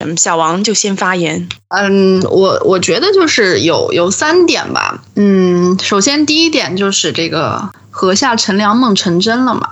[0.00, 1.48] 嗯，小王就先发言。
[1.66, 5.02] 嗯，我我觉得就是有有三点吧。
[5.16, 9.70] 嗯，首先第一点就是这个河下乘凉梦成真了嘛。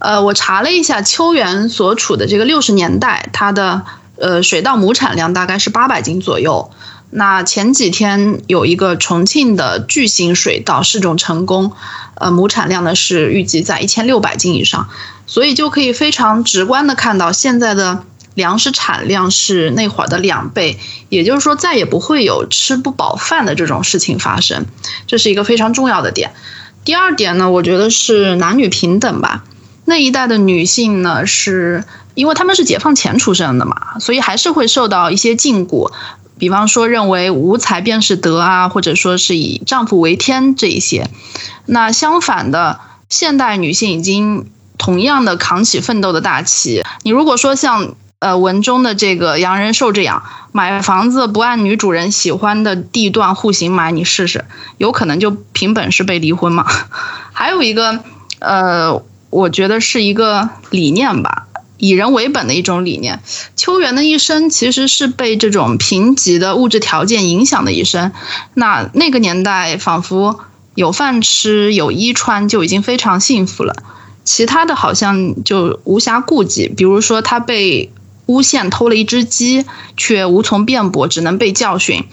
[0.00, 3.80] 呃，我查了一下秋园所处的这个六十年代，它的
[4.16, 6.70] 呃水稻亩产量大概是八百斤左右。
[7.08, 11.72] 那前几天有一个重庆的巨型水稻试种成功，
[12.16, 14.90] 呃，亩产量呢是预计在一千六百斤以上，
[15.26, 18.04] 所以就可以非常直观的看到现在的。
[18.34, 24.66] 粮食产量是那会儿的两倍，也就是说再也不会有吃不饱饭的这种事情发生，
[25.06, 26.32] 这是一个非常重要的点。
[26.84, 29.44] 第二点呢，我觉得是男女平等吧。
[29.84, 35.92] 那一代的女性呢，是因为她们是解放前出生的嘛，所以还是会受到一些禁锢，
[36.36, 41.08] 比方说认为无才便是德啊，或者说是以丈夫为天这一些。
[41.66, 46.82] 那相反的，现代女性已经同样的扛起奋斗的大旗。
[47.04, 47.94] 你如果说像。
[48.24, 54.46] 呃，文中的这个洋人受这样买房子不按女主人喜欢的地段户型买，你试试，
[54.78, 56.64] 有可能就凭本事被离婚嘛。
[57.34, 58.02] 还有一个，
[58.38, 63.20] 呃，我觉得是一个理念吧，以人为本的一种理念。
[63.56, 68.10] 秋元的一生其实是被这种贫瘠的物质条件影响的一生。
[68.54, 70.40] 那那个年代仿佛
[70.74, 73.76] 有饭吃有衣穿就已经非常幸福了，
[74.24, 76.68] 其他的好像就无暇顾及。
[76.68, 77.92] 比如说他被。
[78.26, 79.64] 诬陷偷了一只鸡，
[79.96, 82.04] 却无从辩驳，只能被教训。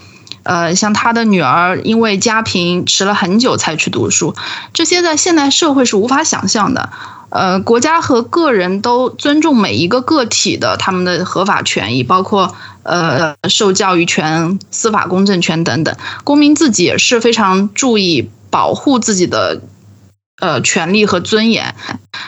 [0.44, 4.34] 呃，像他的女儿因为家贫，迟了很久才去读书，
[4.72, 6.90] 这些在现代社会是无法想象的。
[7.28, 15.96] 呃，国家和个人都尊重每一个个体的他们的合法权益，包括呃受教育权、司法公正权等等。
[16.24, 19.62] 公民自己也是非常注意保护自己的
[20.42, 21.76] 呃权利和尊严。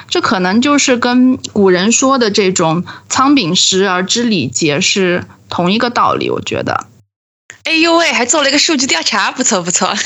[0.08, 6.86] 这可能就是跟古人说的这种“仓廪实而知礼节”是同一个道理，我觉得。
[7.64, 9.92] 哎呦喂，还做了一个数据调查，不错不错。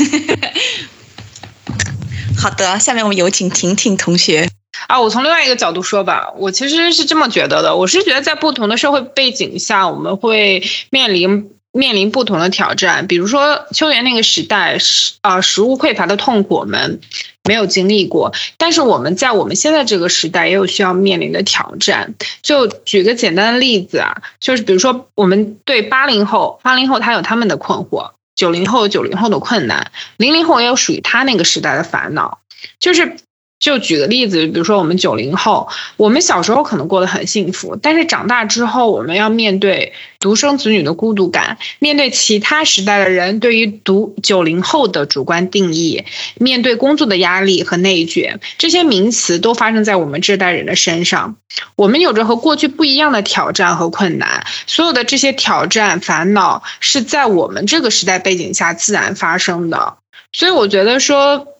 [2.40, 4.48] 好的，下面我们有请婷婷同学。
[4.86, 7.76] 啊，我从另外一个角度说吧，我其实是这么觉得的。
[7.76, 13.06] 我是觉得在不同的社会背景下，我们会面临面临不同的挑战。
[13.08, 17.00] 比如说秋园那个时代，食啊食物匮乏的痛苦，我们
[17.48, 18.32] 没有经历过。
[18.58, 22.14] 但是我们在我们现在这个时代，也有需要面临的挑战。
[22.42, 32.38] 就举个简单的例子啊，就是比如说我们对八零后，八零后他有他们的困惑，九零后九零后的困难，零零后也有属于他那个时代的烦恼，
[32.78, 33.16] 就是。
[33.60, 46.04] 就举个例子，比如说我们九零后，我们小时候可能过得很幸福，但是长大之后，我们要面对独生子女的孤独感，面对其他时代的人对于独九零后的主观定义，
[46.36, 51.36] 面对工作的压力和内卷，这些名词都发生在我们这代人的身上。
[51.74, 59.96] 我们有着和过去不一样的挑战和困难，所有的这些挑战烦恼是在我们这个时代背景下自然发生的。
[60.32, 61.57] 所以我觉得说。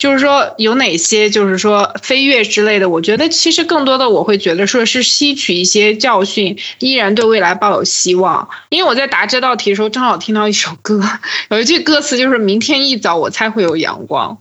[0.00, 8.48] 就是说有哪些，就是说飞跃之类的，我觉得其实更多的我会觉得说是吸取一些教训，依然对未来抱有希望。
[8.70, 11.02] 因为我在答这道题的时候，正好听到一首歌，
[11.50, 14.38] 有一句歌词就是“明天一早我才会有阳光”，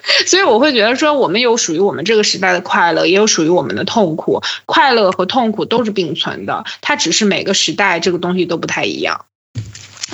[0.28, 9.24] 所以我会觉得说我们有属于我们这个时代的快乐，也有属于我们的痛苦，快乐和痛苦都是并存的，它只是每个时代这个东西都不太一样。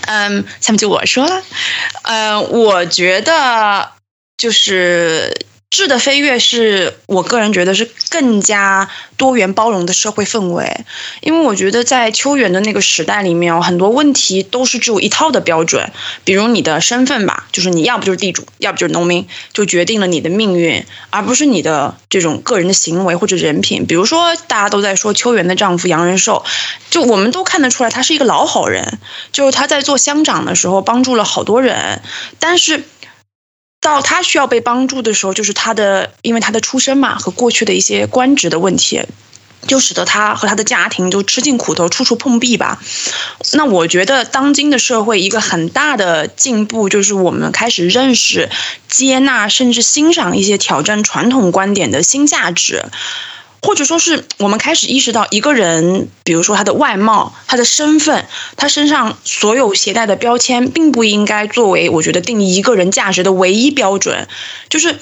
[0.07, 1.43] 嗯，下面就我说了，
[2.05, 3.91] 嗯，我觉得。
[4.37, 5.35] 就是
[5.69, 10.85] 质的飞跃，是我个人觉得是更加多元包容的社会氛围。
[11.21, 15.91] 因为我觉得在秋园的那个时代里面，很多问题都是只有一套的标准。
[16.25, 23.87] 比如你的身份吧，就是你要不就是地主，要不就是农民，就决定了你的命运，而不是你的这种个人的行为或者人品。
[23.87, 26.45] 比如说，大家都在说秋园的丈夫杨仁寿，
[26.91, 28.99] 就我们都看得出来他是一个老好人，
[29.33, 32.01] 就是他在做乡长的时候帮助了好多人，
[32.39, 32.85] 但是。
[33.81, 39.03] 到他需要被帮助的时候，就是他的，因为他的出身嘛和过去的一些官职的问题，
[39.69, 42.81] 就使得他和他的家庭就吃尽苦头，处处碰壁吧。
[43.53, 48.51] 那我觉得当今的社会一个很大的进步，就是我们开始认识、
[48.89, 52.85] 接纳甚至欣赏一些挑战传统观点的新价值。
[53.67, 58.25] 或者说是我们开始意识到，一个人，比如说他的外貌、他的身份、
[58.57, 64.29] 他身上所有携带的标签，并不应该作为我觉得定义一个人价值的唯一标准，
[64.69, 64.97] 就是。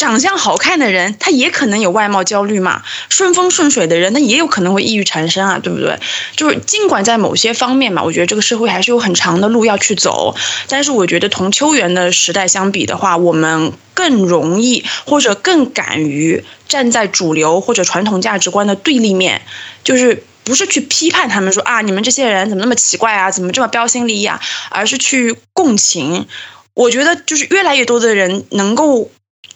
[0.00, 2.82] 长相好看的人，他也可能有外貌焦虑嘛。
[3.10, 5.98] 顺风顺水的人，他也有可能会抑郁缠身啊，对不对？
[6.34, 10.34] 就是尽管在某些方面嘛，我觉得这个社会还是有很长的路要去走。
[10.68, 19.42] 但是我觉得同秋园的时代相比的话，我们更容易或者更敢于站在主流或者传统价值观的对立面，
[19.84, 26.26] 就是不是去批判他们说啊，你们这些人怎么那么奇怪啊，怎么这么标新立异啊，而是去共情。
[26.72, 29.10] 我觉得就是越来越多的人能够。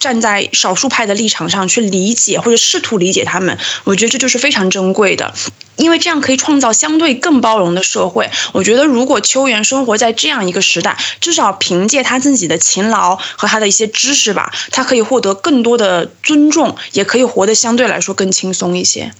[0.04, 5.32] 站在少数派的立场上去理解或者试图理解他们，我觉得这就是非常珍贵的，
[5.76, 8.30] 因为这样可以创造相对更包容的社会。
[8.52, 19.14] 我觉得如果秋元生活在这样一个时代，至少凭借他自己的勤劳和他的一些知识吧，他可以获得更多的尊重，也可以活得相对来说更轻松一些。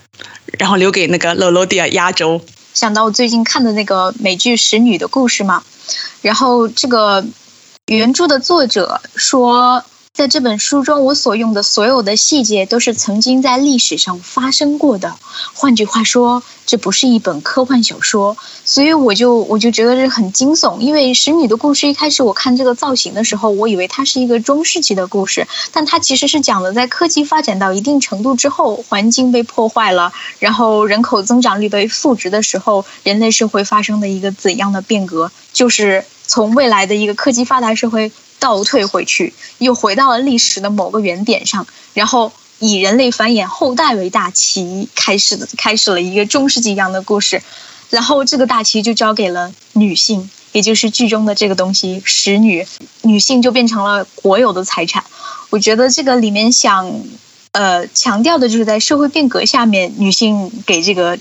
[0.59, 2.43] 然后留给那个罗罗迪亚压轴。
[2.75, 5.63] 想到我最近看的那个美剧《使女的故事》嘛，
[6.21, 7.25] 然后这个
[7.87, 9.83] 原著的作者说。
[10.15, 15.17] 在这本书中，我所用的所有的细节都是曾经在历史上发生过的。
[15.55, 20.79] 换句话说，这不是一本科幻小说，所以我就我就觉得这很惊悚。
[20.79, 38.13] 因为使女的故事一开始我看这个造型的时候，我以为它是一个中世纪的故事，但它其实是讲的在科技发展到一定程度之后，环境被破坏了，然后人口增长率被负值的时候，人类社会发生的一个怎样的变革，就是从未来的一个科技发达社会。
[38.45, 47.43] 倒退回去，又回到了历史的某个原点上，然后以人类繁衍后代为大旗，开始的开始了一个中世纪一样的故事，
[47.89, 52.67] 然后这个大旗就交给了女性，也就是剧中的这个东西——使女，
[53.01, 55.05] 女性就变成了国有的财产。
[55.49, 56.93] 我觉得这个里面想，
[57.53, 61.19] 呃，强调的就是在社会变革下面，女性给这个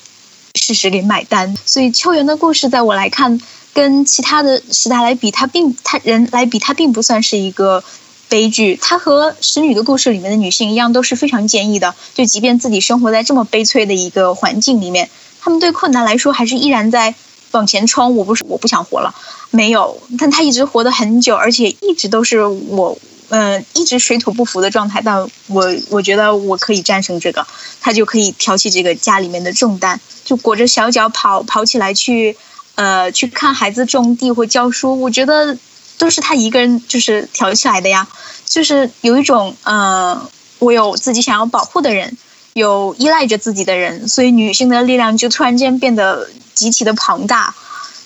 [0.56, 1.56] 事实给买单。
[1.66, 3.40] 所以秋园的故事，在我来看。
[3.76, 7.84] 跟其他的时代来比，它并他人来比，它并不算是一个
[8.30, 8.78] 悲剧。
[8.80, 11.96] 它和《使女的故事》里面的女性一样，都是非常坚毅的。
[12.14, 15.10] 就即便自己生活在这么悲催的一个环境里面，
[15.42, 17.16] 他们对困难来说，还是依然在
[17.50, 18.16] 往前冲。
[18.16, 19.16] 我不是我不想活了，
[19.50, 22.96] 没有，但她一直活得很久，而且一直都是我
[23.30, 27.46] 呃一直水土不服的状态，但我我觉得我可以战胜这个，
[27.82, 32.38] 他就可以挑起这个家里面的重担，就裹着小脚跑跑起来去，
[32.76, 35.58] 呃去看孩子种地或教书，我觉得
[35.98, 38.08] 都是他一个人就是挑起来的呀，
[38.46, 42.18] 就是有一种呃我有自己想要保护的人，
[42.54, 47.56] 有依赖着自己的人，所以女性的力量就突然间变得极其的庞大。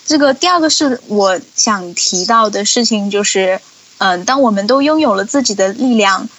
[0.06, 3.60] 这个第二个是我想提到的事情，就是，
[4.00, 6.30] 嗯，当我们都拥有了自己的力量，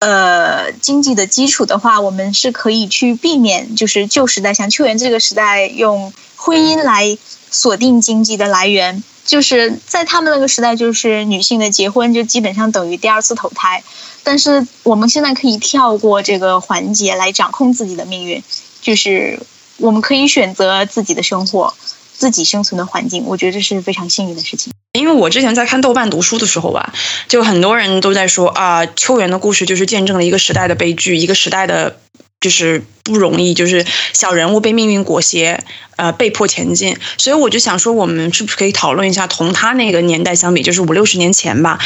[0.00, 7.16] 呃，经济的基础的话，我们是可以去避免，就是旧时代像秋园这个时代用婚姻来
[7.50, 13.82] 锁定经济的来源，就是在他们那个时代，就是女性的结婚就基本上等于第二次投胎，
[14.22, 18.42] 但是我们现在可以跳过这个环节来掌控自己的命运，
[18.82, 19.40] 就是
[19.78, 21.74] 我们可以选择自己的生活。
[22.16, 24.72] 自己生存的环境，我觉得这是非常幸运的事情。
[24.94, 26.94] 因为我之前在看豆瓣读书的时候吧，
[27.26, 31.98] 就很多人都在说啊，秋园的故事就是见证了一个时代的悲剧，一个时代的
[32.40, 35.58] 就是不容易，就是小人物被命运裹挟，
[35.96, 36.96] 呃，被迫前进。
[37.18, 41.80] 所以我就想说，我们是不是可以讨论一下，同他那个年代相比，就是五六十年前吧，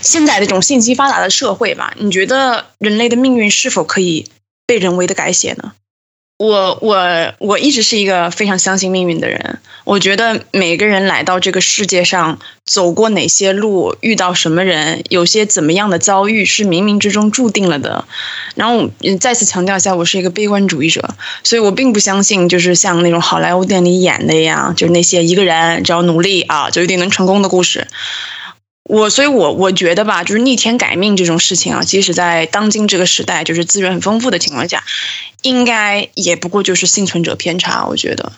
[0.00, 4.28] 现在这种信息发达的社会吧，你觉得人类的命运是否可以
[4.66, 5.72] 被人为的改写呢？
[6.36, 9.60] 我我我一直是一个非常相信命运的人。
[9.84, 18.04] 我觉得每个人来到这个世界上，走过哪些路，遇到什么人，有些怎么样的遭遇，是冥冥之中注定了的。
[18.56, 21.14] 然后再次强调一下，我是一个悲观主义者，
[21.44, 27.86] 所以我并不相信就是像那种好莱坞电影里演的一样，就是那些一个人只要努力啊，就一定能成功的故事。
[28.84, 34.84] 我所以，我我觉得吧，就是逆天改命这种事情啊，即使在当今这个时代，就是资源很丰富的情况下，
[35.40, 37.86] 应该也不过就是幸存者偏差。
[37.86, 38.32] 我觉得，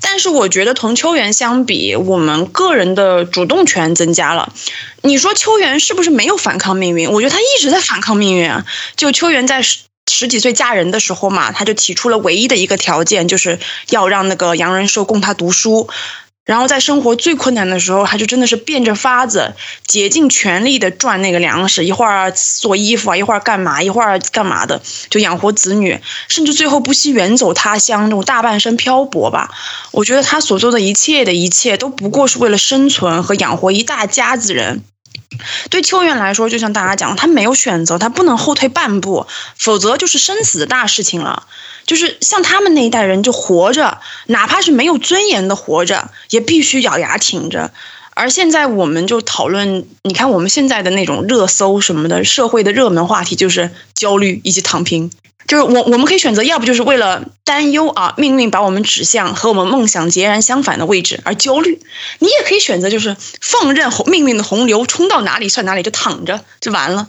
[0.00, 4.54] 但是我觉得同秋园相比，我们个人的主动权增加了。
[5.02, 7.10] 你说秋园是不是没有反抗命运？
[7.10, 8.64] 我觉得他一直在反抗命运啊。
[8.96, 9.80] 就秋园在十
[10.10, 13.58] 十几岁嫁人的时候嘛，他就提出了唯一的一个条件，就是
[13.90, 15.90] 要让那个杨仁寿供他读书。
[16.44, 19.54] 然后在生活最困难的时候，他就真的是变着法子，
[19.86, 29.50] 竭尽全力的赚那个粮食，一会儿做衣服啊，一会儿干嘛，一会儿干嘛的，就养活子女，甚至最后不惜远走他乡，那种大半生漂泊吧。
[29.92, 34.82] 我觉得他所做的一切的一切，都不过是为了生存和养活一大家子人。
[35.70, 41.46] 对秋元来说，就像大家讲，他没有选择，他不能后退半步，否则就是生死的大事情了。
[41.86, 47.72] 就是像他们那一代人，就活着，哪怕是没有尊严的活着，也必须咬牙挺着。
[48.14, 55.10] 而现在，我们就讨论，你看我们现在的那种热搜什么的，社会的热门话题就是焦虑以及躺平。
[55.46, 61.78] 就是我，我们可以选择，要不就是为了担忧啊，命运把我们指向和我们梦想截然相反的位置而焦虑；
[62.18, 67.08] 你也可以选择，就是放任命运的洪流冲到哪里算哪里，就躺着就完了。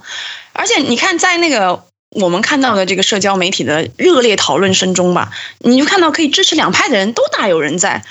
[0.51, 1.83] 而且你看，在那个。
[2.15, 8.03] 我们看到的这个社交媒体的热烈讨论声中吧，你就看到可以支持两派的人都大有人在。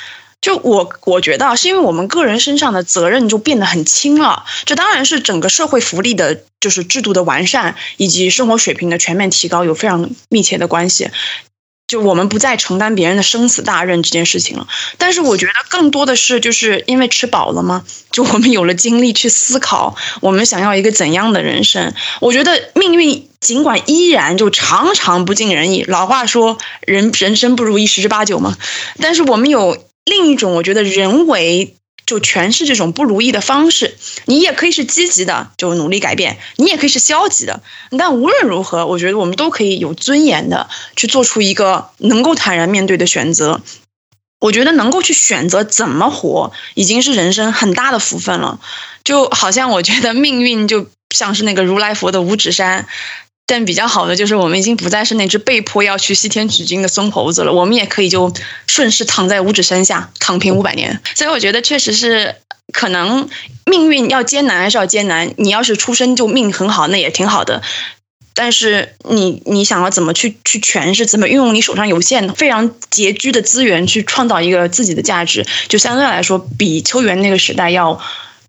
[0.43, 4.45] 就我我觉得是因为我们个人身上的责任就变得很轻了。
[4.67, 11.09] 这当然是整个社会福利的，就是制度的完善以及生活水平的全面提高有非常密切的关系。
[11.87, 14.67] 就我们不再承担别人的生死大任这件事情了，
[14.97, 17.85] 但是我觉得更多的是就是因为吃饱了吗？
[18.11, 21.93] 就我们有了精力去思考，我们想要一个怎样的人生？
[22.21, 28.57] 我觉得命运尽管依然就常常不尽人意，老话说人人生不如意十之八九嘛，
[28.99, 29.77] 但是我们有
[30.13, 31.75] 另一种我觉得人为。
[32.05, 33.97] 就全是这种不如意的方式，
[34.27, 37.63] 你也可以是积极的，就努力改变；你也可以是消极的。
[37.97, 43.63] 但无论如何，我觉得我们都可以有尊严的去做出一个能够坦然面对的选择。
[44.41, 48.59] 我觉得能够去选择怎么活，已经是人生很大的福分了。
[49.05, 52.89] 就好像我觉得命运就像是那个如来佛的五指山。
[53.45, 58.33] 但比较好的就是，我们已经不再是那只被迫要去西天取经的孙猴子了，我们也可以就
[58.67, 61.03] 顺势躺在五指山下躺平五百年。
[61.15, 62.37] 所以我觉得确实是，
[62.73, 63.29] 可能
[63.67, 65.35] 命运要艰难还是要艰难。
[65.37, 67.61] 你要是出生就命很好，那也挺好的。
[68.33, 78.01] 但是你你想要怎么去去诠释，怎么运用你手上有限非常拮据的资源去创造一个自己的价值，就相对来说比秋园那个时代要。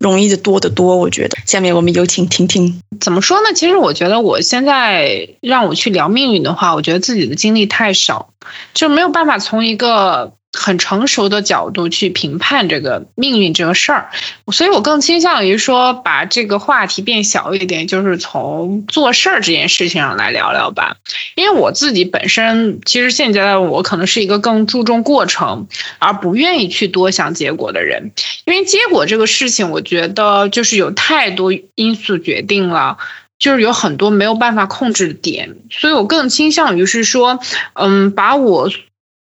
[0.03, 1.37] 容易的多得多，我觉得。
[1.45, 2.81] 下面我们有请婷婷。
[2.99, 3.53] 怎么说呢？
[3.55, 8.29] 其实我觉得我现在让我去聊命运的话，我觉得自己的经历太少，
[8.73, 14.11] 就没有办法从一个很成熟的角度去评判这个命运这个事儿，
[14.51, 20.97] 所以我更倾向于说把这个话题变小一点，就是从做事儿这件事情上来聊聊吧。
[21.35, 28.11] 因为我自己本身其实现在的我可能是一个更注重过程而不愿意去多想结果的人，
[28.45, 32.99] 因为结果这个事情，我觉得就是有太多因素决定了，
[33.39, 37.39] 就是有很多没有办法控制的点，所以我更倾向于是说，
[37.73, 38.69] 嗯，把我。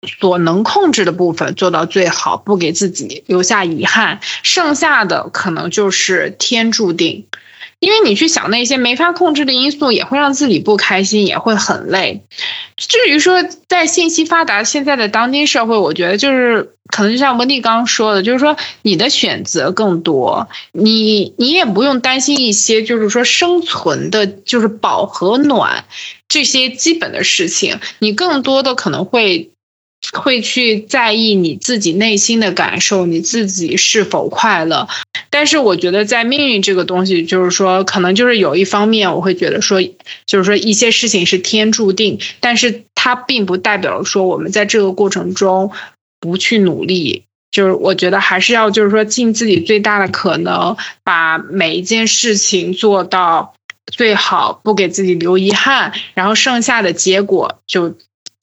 [0.07, 7.27] 所能控制的部分做到最好，不给自己留下遗憾，剩下的可能就是天注定。
[7.79, 12.25] 因为你去想那些没法控制的因素，也会让自己不开心，也会很累。
[12.77, 25.85] 至于说在信息发达现在的当今社会，我觉得就是可能就像温蒂刚说的，就是说你的选择更多，你你也不用担心一些就是说生存的，就是饱和暖
[26.29, 29.51] 这些基本的事情，你更多的可能会。
[30.13, 34.89] 会去在意你自己内心的感受，你自己是否快乐。
[35.31, 39.83] 但是我觉得，在命运这个东西，就是说，可能就是有一方面，我会觉得说，
[40.27, 45.73] 就是说一些事情是天注定，但是它并不代表说我们在这个过程中
[46.21, 47.25] 不去努力。
[47.51, 53.55] 就是我觉得还是要，就是说尽自己最大的可能，把每一件事情做到
[53.87, 57.97] 最好，不给自己留遗憾，然后剩下的结果就。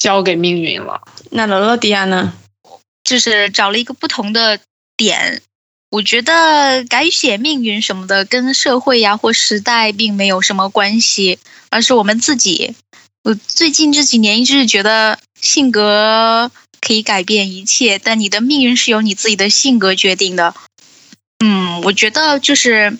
[0.03, 1.01] 交给命运了。
[1.31, 2.33] 那罗罗迪亚呢？
[3.05, 4.59] 就是找了一个不同的
[4.97, 5.41] 点。
[5.89, 11.39] 我觉得改写命运什么的，跟社会呀或时代并没有什么关系，
[11.69, 12.75] 而是我们自己。
[13.23, 16.51] 我最近这几年一直觉得，性格
[16.81, 20.53] 可以改变一切，但你的命运是由你自己的性格决定的。
[21.39, 22.97] 嗯，我觉得就是。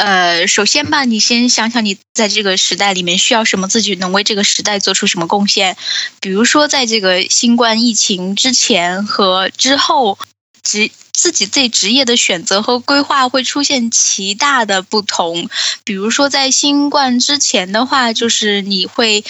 [0.00, 5.76] 呃，首先吧，你先想想你在这个时代里面需要什么，自己能为这个时代做出什么贡献。
[6.20, 10.18] 比如说，在这个新冠疫情之前和之后，
[10.62, 15.50] 职自己对职业的选择和规划会出现极大的不同。
[15.84, 19.22] 比如说，在新冠之前的话，就是你会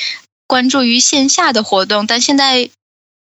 [0.47, 2.71] 关注于线下的活动，但现在。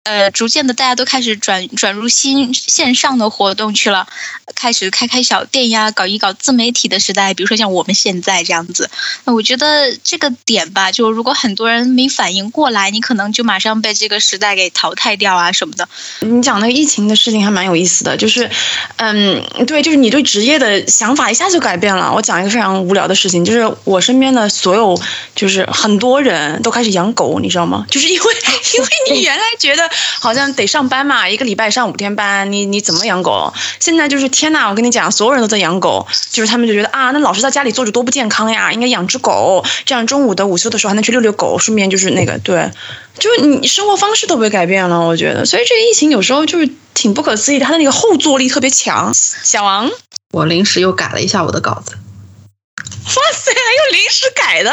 [0.04, 4.06] 呃，逐渐的，大家都开始转转入新线上的活动去了，
[4.54, 7.34] 开始开开小店呀，搞一搞自媒体的时代。
[7.34, 8.90] 比如说像我们现在这样子，
[9.24, 15.86] 那我觉得这个点吧，就如果很多人没反应过来，你可能就马上被这个时代给淘汰掉啊什么的。
[16.20, 18.50] 你讲那个疫情的事情还蛮有意思的，就是，
[18.96, 22.10] 嗯，对，就是你对职业的想法一下就改变了。
[22.10, 24.98] 我讲一个非常无聊的事情，就是我身边的所有，
[25.36, 27.84] 就是很多人都开始养狗，你知道吗？
[27.90, 28.34] 就是因为
[28.74, 29.89] 因为你原来觉得。
[30.20, 33.52] 好像得上班嘛，一个礼拜上五天班，你你怎么养狗？
[33.78, 42.70] 现在就是天呐，我跟你讲，所有人都在养狗，就是他们就觉得啊，那老是在家里坐着多不健康呀，应该养只狗，这样中午的午休的时候还能去遛遛狗，顺便就是那个对，
[43.18, 49.12] 就是你生活方式都被改变了，我觉得，所以这个疫情有时候就是挺不可思议，它的那个后坐力特别强。
[49.14, 49.90] 小王，
[50.32, 54.72] 我临时又改了一下我的稿子，哇塞，还有临时改的，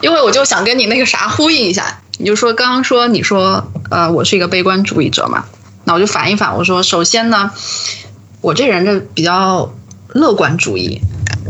[0.00, 2.00] 因为我就想跟你那个啥呼应一下。
[2.18, 5.44] 你就说刚刚说你说呃我是一个悲观主义者嘛，
[5.84, 7.52] 那我就反一反，我说首先呢，
[8.40, 9.72] 我这人就比较
[10.08, 11.00] 乐观主义，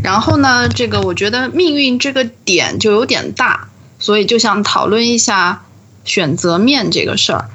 [0.03, 5.63] 然后呢这个我觉得命运这个点就有点大，所以就想讨论一下
[6.05, 7.49] 选择面这个事儿。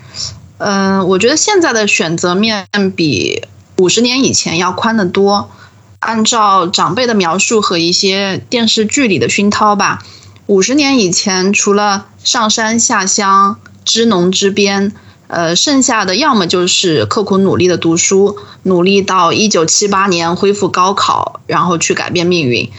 [0.58, 3.44] 嗯，我觉得现在的选择面比
[3.78, 5.52] 五十年以前要宽得多。
[6.00, 10.04] 按照长辈的描述和一些电视剧里的熏陶吧。
[10.48, 14.92] 五十年以前，除了上山下乡、支农支边，
[15.28, 22.70] 呃，剩下的要么就是刻苦努力的读书，努力到一九七八年恢复高考，然后去改变命运。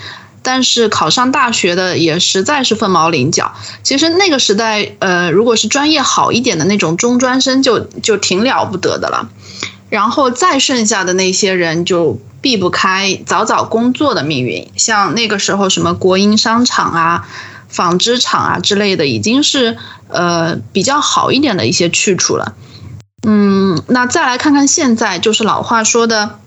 [0.42, 3.54] 但是考上大学的也实在是凤毛麟角。
[3.82, 9.30] 其实那个时代，呃，如果是专业好一点的那种中专生，就就挺了不得的了。
[9.88, 14.68] 然后再剩下的那些人，就避不开早早工作的命运。
[14.76, 17.26] 像那个时候，什么国营商场啊。
[17.74, 22.54] 纺织厂啊之类的，已经是呃比较好一点的一些去处了。
[23.26, 26.38] 嗯，那再来看看现在，就是老话说的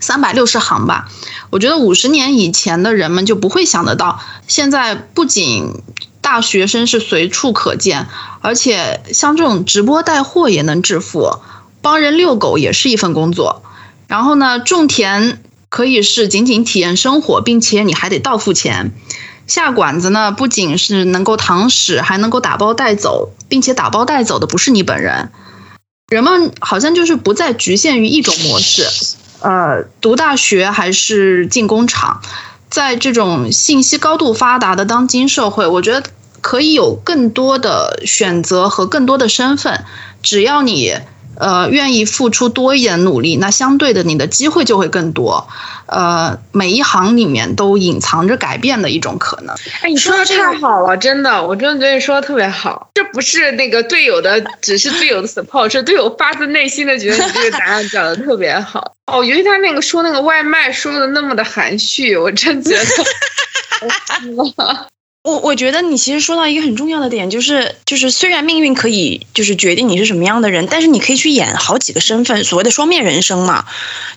[0.00, 1.10] 三百六十行吧。
[1.50, 5.82] 我觉得五十年以前的人们就不会想得到，现在不仅
[6.22, 8.06] 大学生是随处可见，
[8.40, 11.36] 而且像这种直播带货也能致富，
[11.82, 13.62] 帮人遛狗也是一份工作。
[14.06, 18.92] 然后呢，种田可以是仅仅体验生活，并且你还得到付钱。
[19.46, 25.30] 下馆子呢，不仅是能够堂食，还能够打包带走，并且打包带走的不是你本人。
[26.08, 28.86] 人们好像就是不再局限于一种模式，
[29.40, 32.20] 呃，读大学还是进工厂，
[32.68, 36.04] 在这种信息高度发达的当今社会，我觉得
[36.40, 39.84] 可以有更多的选择和更多的身份，
[40.22, 40.94] 只要你。
[41.42, 45.48] 呃，愿意付出多一点努力，那相对的你的机会就会更多。
[45.86, 49.52] 呃，每一行里面都隐藏着改变的一种可能。
[49.80, 52.90] 哎，你说的太好了，真的，我真的觉得你说的特别好。
[52.94, 58.94] 这不是那个队友的，只是队友的 support，是队友发自内心的觉得你这个答案讲的特别好。
[59.06, 62.86] 哦，尤其他那个说那个外卖说的那么的含蓄，我真觉得。
[65.24, 73.64] 我我觉得你其实说到一个很重要的点，就是就是虽然命运可以就是决定你是什么样的人，但是你可以去演好几个身份，所谓的双面人生嘛，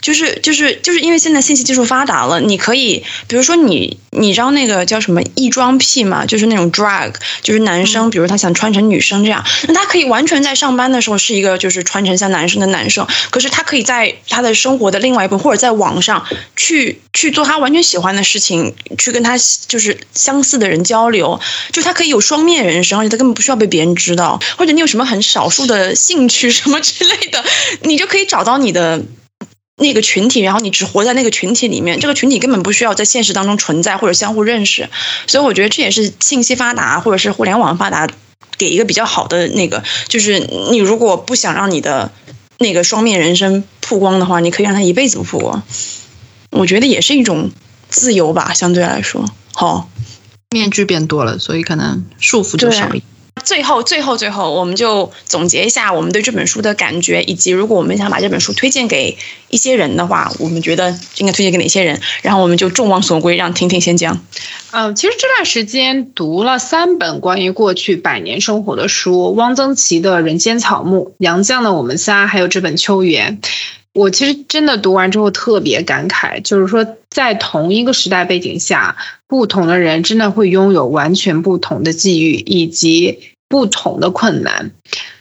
[0.02, 16.26] 就是就是就是因为现在信息技术发达了，你可以比如说你你知道那个叫什么异装癖嘛，就是那种 drag，就是男生，比如他想穿成女生这样，那他可以完全在上班的时候是一个就是穿成像男生的男生，可是他可以在他的生活的另外一部分或者在网上
[16.56, 19.38] 去去做他完全喜欢的事情，去跟他
[19.68, 20.95] 就是相似的人交。
[20.96, 21.42] 交流，
[21.74, 24.40] 就他可以有双面人生，而且他根本不需要被别人知道。
[24.58, 27.44] 或者你有什么很少数的兴趣什么之类的，
[27.84, 29.04] 你就可以找到你的
[29.76, 32.00] 那个群体，然后你只活在那个群体里面。
[32.00, 34.90] 这个群体根本不需要在现实当中存在或者相互认识。
[35.28, 38.08] 所以我觉得这也是信息发达或者是互联网发达
[38.58, 40.40] 给一个比较好的那个，就是
[40.72, 42.10] 你如果不想让你的
[42.58, 45.62] 那个双面人生曝光的话，你可以让他一辈子不曝光。
[46.52, 47.52] 我觉得也是一种
[47.90, 49.90] 自由吧，相对来说，好。
[50.56, 53.04] 面具变多了，所以可能束缚就少一点。
[53.44, 59.18] 最后，最后，最后，我们就总结一下我们对这本书的感觉，以及如果我们想把这本书推荐给
[59.50, 62.00] 一些人的话，我们觉得应该推荐给哪些人？
[62.22, 64.24] 然后我们就众望所归，让婷婷先讲。
[64.72, 73.40] 嗯，其实这段时间读了三本关于过去百年生活的书：汪曾祺的《人间草木》，杨绛的《我们仨》，还有这本《秋园》。
[73.96, 84.72] 我其实真的读完之后特别感慨，就是说在同一个时代背景下，不同的人真的会拥有完全不同的际遇以及不同的困难。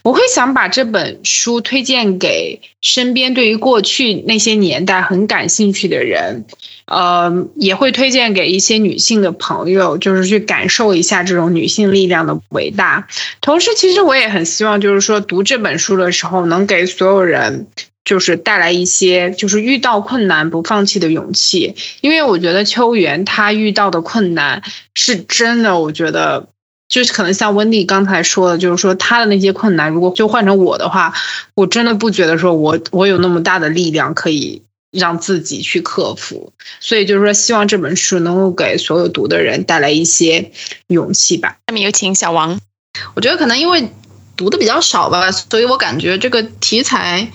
[0.02, 6.44] 我会想把这本书推荐给身边对于过去那些年代很感兴趣的人，
[6.86, 13.06] 呃，也会推荐给一些女性的朋友，就是去感受一下这种女性力量的伟大。
[13.40, 17.68] 同时，其实我也很希望，就是说读这本书的时候，能给所有人。
[18.04, 24.62] 就是带来一些，就是遇到困难不放弃的勇气，因为我觉得秋元他遇到的困难
[24.94, 26.48] 是真的，我觉得
[26.86, 31.14] 就是可能像温蒂刚才说的，就是说他的那些困难，如果就换成我的话，
[31.54, 40.52] 我真的不觉得说我我有那么大的力量可以让自己去克服，所以就是说希望这本书能够给所有读的人带来一些
[40.88, 41.56] 勇气吧。
[41.68, 42.60] 下面有请小王，
[43.14, 43.88] 我觉得可能因为
[44.36, 47.30] 读的比较少吧，所以我感觉这个题材。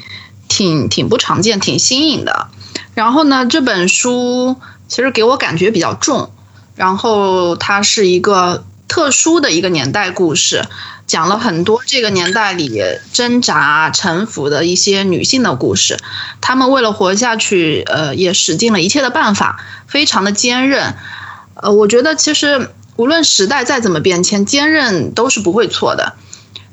[0.60, 2.49] 挺挺不常见，挺新颖的。
[2.93, 4.57] 然后呢，这本书
[4.89, 6.32] 其实给我感觉比较重。
[6.76, 10.66] 然后它是一个特殊的一个年代故事，
[11.07, 12.82] 讲了很多这个年代里
[13.14, 15.97] 挣扎、沉浮的一些女性的故事。
[16.41, 20.93] 她们为了活下去，呃，也使尽了一切的办法，非常的坚韧。
[21.55, 26.16] 呃，我觉得其实无论时代再怎么变迁，坚韧都是不会错的。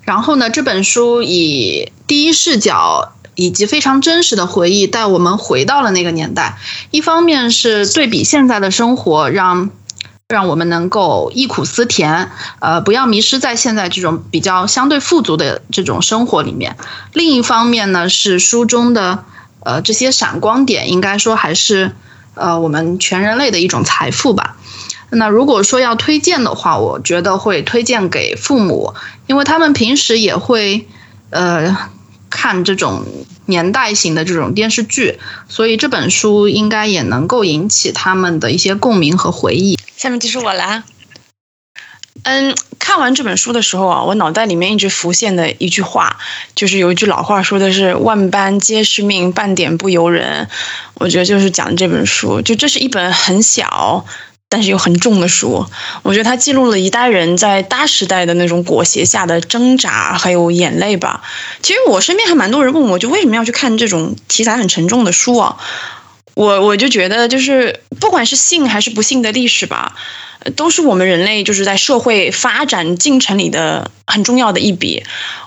[0.03, 3.13] 然后呢，这本书以第一视角。
[3.37, 6.59] 以及非常真实的回忆带我们回到了那个年代。
[6.91, 9.71] 一方面是对比现在的生活，让
[10.27, 16.77] 让我们能够忆苦思甜，呃，不要迷失在现在这种比较相对富足的这种生活里面。
[17.13, 19.23] 另一方面呢，是书中的
[19.61, 21.93] 呃这些闪光点，应该说还是
[22.35, 24.57] 呃我们全人类的一种财富吧。
[25.11, 28.95] 那如果说要推荐的话，我觉得会推荐给父母，
[29.27, 30.89] 因为他们平时也会
[31.31, 31.77] 呃。
[32.37, 33.07] 看这种
[33.47, 35.19] 年代型的这种电视剧，
[35.49, 39.79] 所以这本书应该也能够引起他们的一些共鸣和回忆。
[39.97, 40.85] 下面就是我啦。
[42.25, 46.19] 嗯，看完这本书的时候啊，我脑袋里面一直浮现的一句话，
[46.55, 50.49] 就是有一句老话说的是“万般皆是命，半点不由人”。
[50.95, 54.05] 我觉得就是讲这本书，就这是一本很小。
[54.49, 55.67] 但是又很重的书，
[56.03, 61.23] 我觉得它记录了一代人在大时代的那种裹挟下的挣扎，还有眼泪吧。
[61.63, 65.57] 其实我身边还蛮多人问我，就为什么要去看这种题材很沉重的书啊？
[66.35, 69.97] 我我就觉得，就是不管是信还是不信的历史吧，
[70.55, 75.03] 都是我们人类就是在社会发展进程里的很重要的一笔。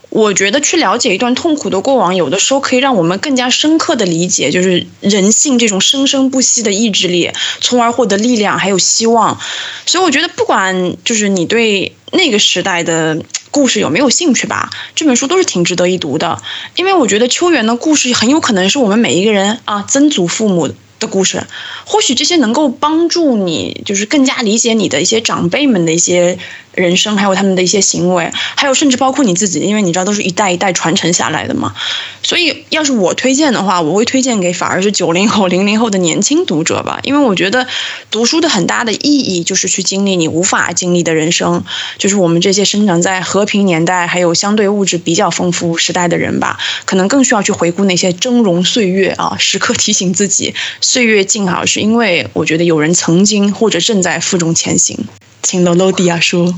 [0.10, 7.30] 我觉得去了解一段痛苦的过往，有的时候可以让我们更加深刻的理解，就是人性这种生生不息的意志力，
[7.62, 9.40] 从而获得力量还有希望。
[9.86, 16.42] 所以我觉得，不管就是你对那个时代的故事有没有兴趣吧，这本书都是挺值得一读的。
[16.76, 20.74] 因为我觉得秋园的故事很有可能是我们每一个人啊曾祖父母。
[21.00, 21.48] 的故事，
[21.86, 26.38] 或许这些能够帮助你，就是更加理解你的一些长辈们的一些
[26.80, 31.76] 人生，还有他们的一些行为，还有甚至包括你自己，因为你知道都是一代一代传承下来的嘛。
[32.24, 37.68] 所以要是我推荐的话，我会推荐给反而是九零后、零零后的年轻读者吧，因为我觉得
[38.12, 41.64] 读书的很大的意义就是去经历你无法经历的人生，
[41.98, 55.08] 就是我们这些生长在和平年代还有相对物质比较丰富时代的人吧，可能更需要去回顾那些峥嵘岁月啊，时刻提醒自己，岁月静好，是因为我觉得有人曾经或者正在负重前行。
[55.42, 56.54] 请楼楼迪亚说。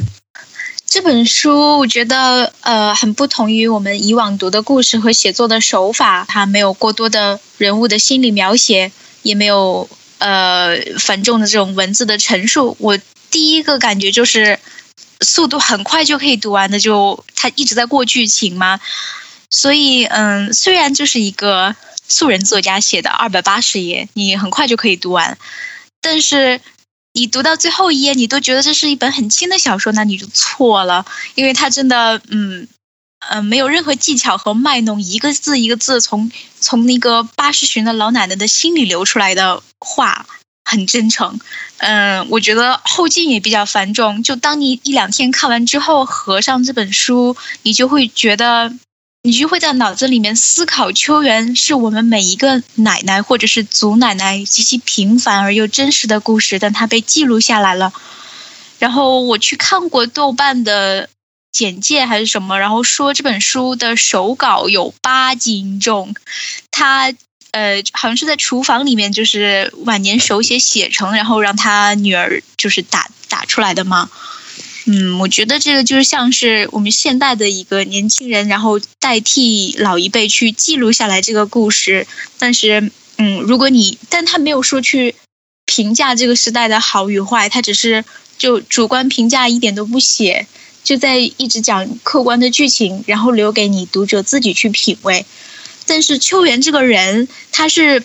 [0.91, 12.75] 这本书我觉得呃很不同于我们以往读的故事和写作的手法，它没有过多的人物的心理描写，也没有呃繁重的这种文字的陈述。
[12.77, 14.59] 我第一个感觉就是
[15.21, 18.81] 速度很快就可以读完的，就它一直在过剧情嘛。
[19.49, 21.73] 所以嗯，虽然就是一个
[22.05, 25.37] 素人作家写的二百八十页，你很快就可以读完，
[26.01, 26.59] 但是。
[27.13, 31.05] 你读到最后一页，你都觉得这是一本很轻的小说，那你就错了，
[31.35, 32.67] 因为它真的，嗯，
[33.29, 40.25] 嗯，没有任何技巧和卖弄，一个字一个字从从那个八十旬的老奶奶的心里流出来的话，
[40.63, 41.39] 很真诚。
[41.77, 48.73] 嗯，我觉得后劲也比较繁重，就当你一两天看完之后，合上这本书，你就会觉得。
[49.23, 57.93] 你就会在脑子里面思考，秋园是我们每一个奶奶或者是祖奶奶极其平凡而又真实的故事，但它被记录下来了。
[58.79, 61.07] 然后我去看过豆瓣的
[61.51, 66.15] 简介还是什么，然后说这本书的手稿有八斤重，
[66.71, 67.13] 他
[67.51, 74.09] 呃好像是在厨房里面就是晚年手写写成，然后让他女儿就是打打出来的吗？
[74.85, 82.07] 嗯，我觉得这个就是像是我们现代的一个年轻人，然后代替老一辈去记录下来这个故事。
[82.39, 85.15] 但是，嗯，如果你，但他没有说去
[85.65, 88.03] 评价这个时代的好与坏，他只是
[88.37, 90.47] 就主观评价一点都不写，
[90.83, 95.25] 就在一直讲客观的剧情，然后留给你读者自己去品味。
[95.85, 98.03] 但是秋元这个人，他是。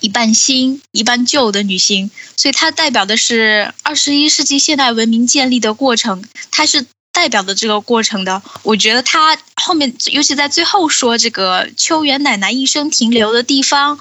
[0.00, 8.42] 一半新一半旧的女性，所以它代表的是二十一世纪现代文明建立的过程，它是代表的这个过程的。
[8.62, 13.98] 我觉得它后面，尤其在最后说这个秋元奶奶一生停留的地方，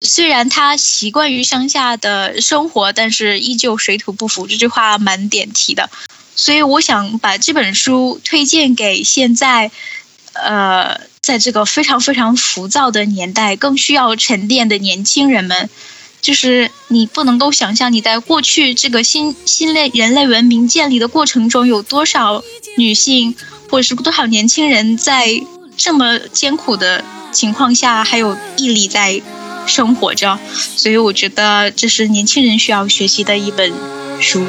[0.00, 4.46] 虽然她习惯于乡下的生活，但是依旧水土不服。
[4.46, 5.90] 这句话蛮点题的，
[6.34, 9.70] 所以我想把这本书推荐给现在，
[10.32, 11.00] 呃。
[11.28, 15.68] 在这个非常非常浮躁的年代，更需要沉淀的年轻人们，
[16.22, 22.42] 就是你不能够想象你在过去这个新新类人类文明建立的过程中，有多少
[22.78, 23.36] 女性
[23.68, 25.28] 或者是多少年轻人在
[25.76, 29.20] 这么艰苦的情况下还有毅力在
[29.66, 30.38] 生活着。
[30.54, 33.70] 所以我觉得这是年轻人需要学习的一本
[34.18, 34.46] 书。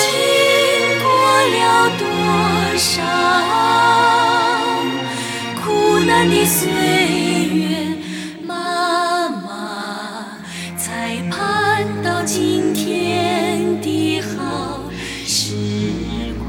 [0.00, 1.08] 经过
[1.46, 3.37] 了多少？
[6.08, 7.98] 难的岁月，
[8.42, 10.38] 妈妈
[10.78, 14.80] 才盼到今天的好
[15.26, 15.52] 时
[16.38, 16.48] 光。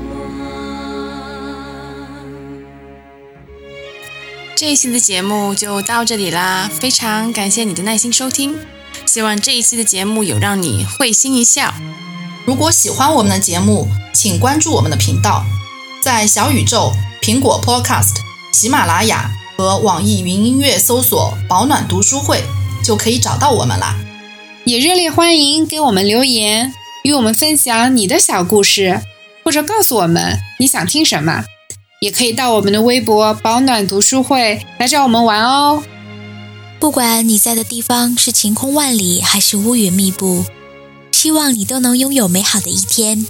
[4.56, 8.56] 这一期的节目就到这里啦，非常感谢你的耐心收听，
[9.06, 11.74] 希望这一期的节目有让你会心一笑。
[12.46, 15.44] 如果喜欢我们的节目，请关注我们的频道，
[16.02, 18.16] 在小宇宙、苹果 Podcast、
[18.54, 19.30] 喜马拉雅。
[19.60, 22.42] 和网易云音乐搜索“保暖读书会”
[22.82, 24.00] 就可以找到我们啦。
[24.64, 29.02] 也热烈欢迎给我们留言，与我们分享你的小故事，
[29.44, 31.44] 或者告诉我们你想听什么。
[32.00, 35.84] 也可以到我们的微博“保暖读书会”来找我们玩哦。
[36.80, 40.46] 不管你在的地方是晴空万里还是乌云密布，
[41.12, 43.28] 希望你都能拥有美好的一天。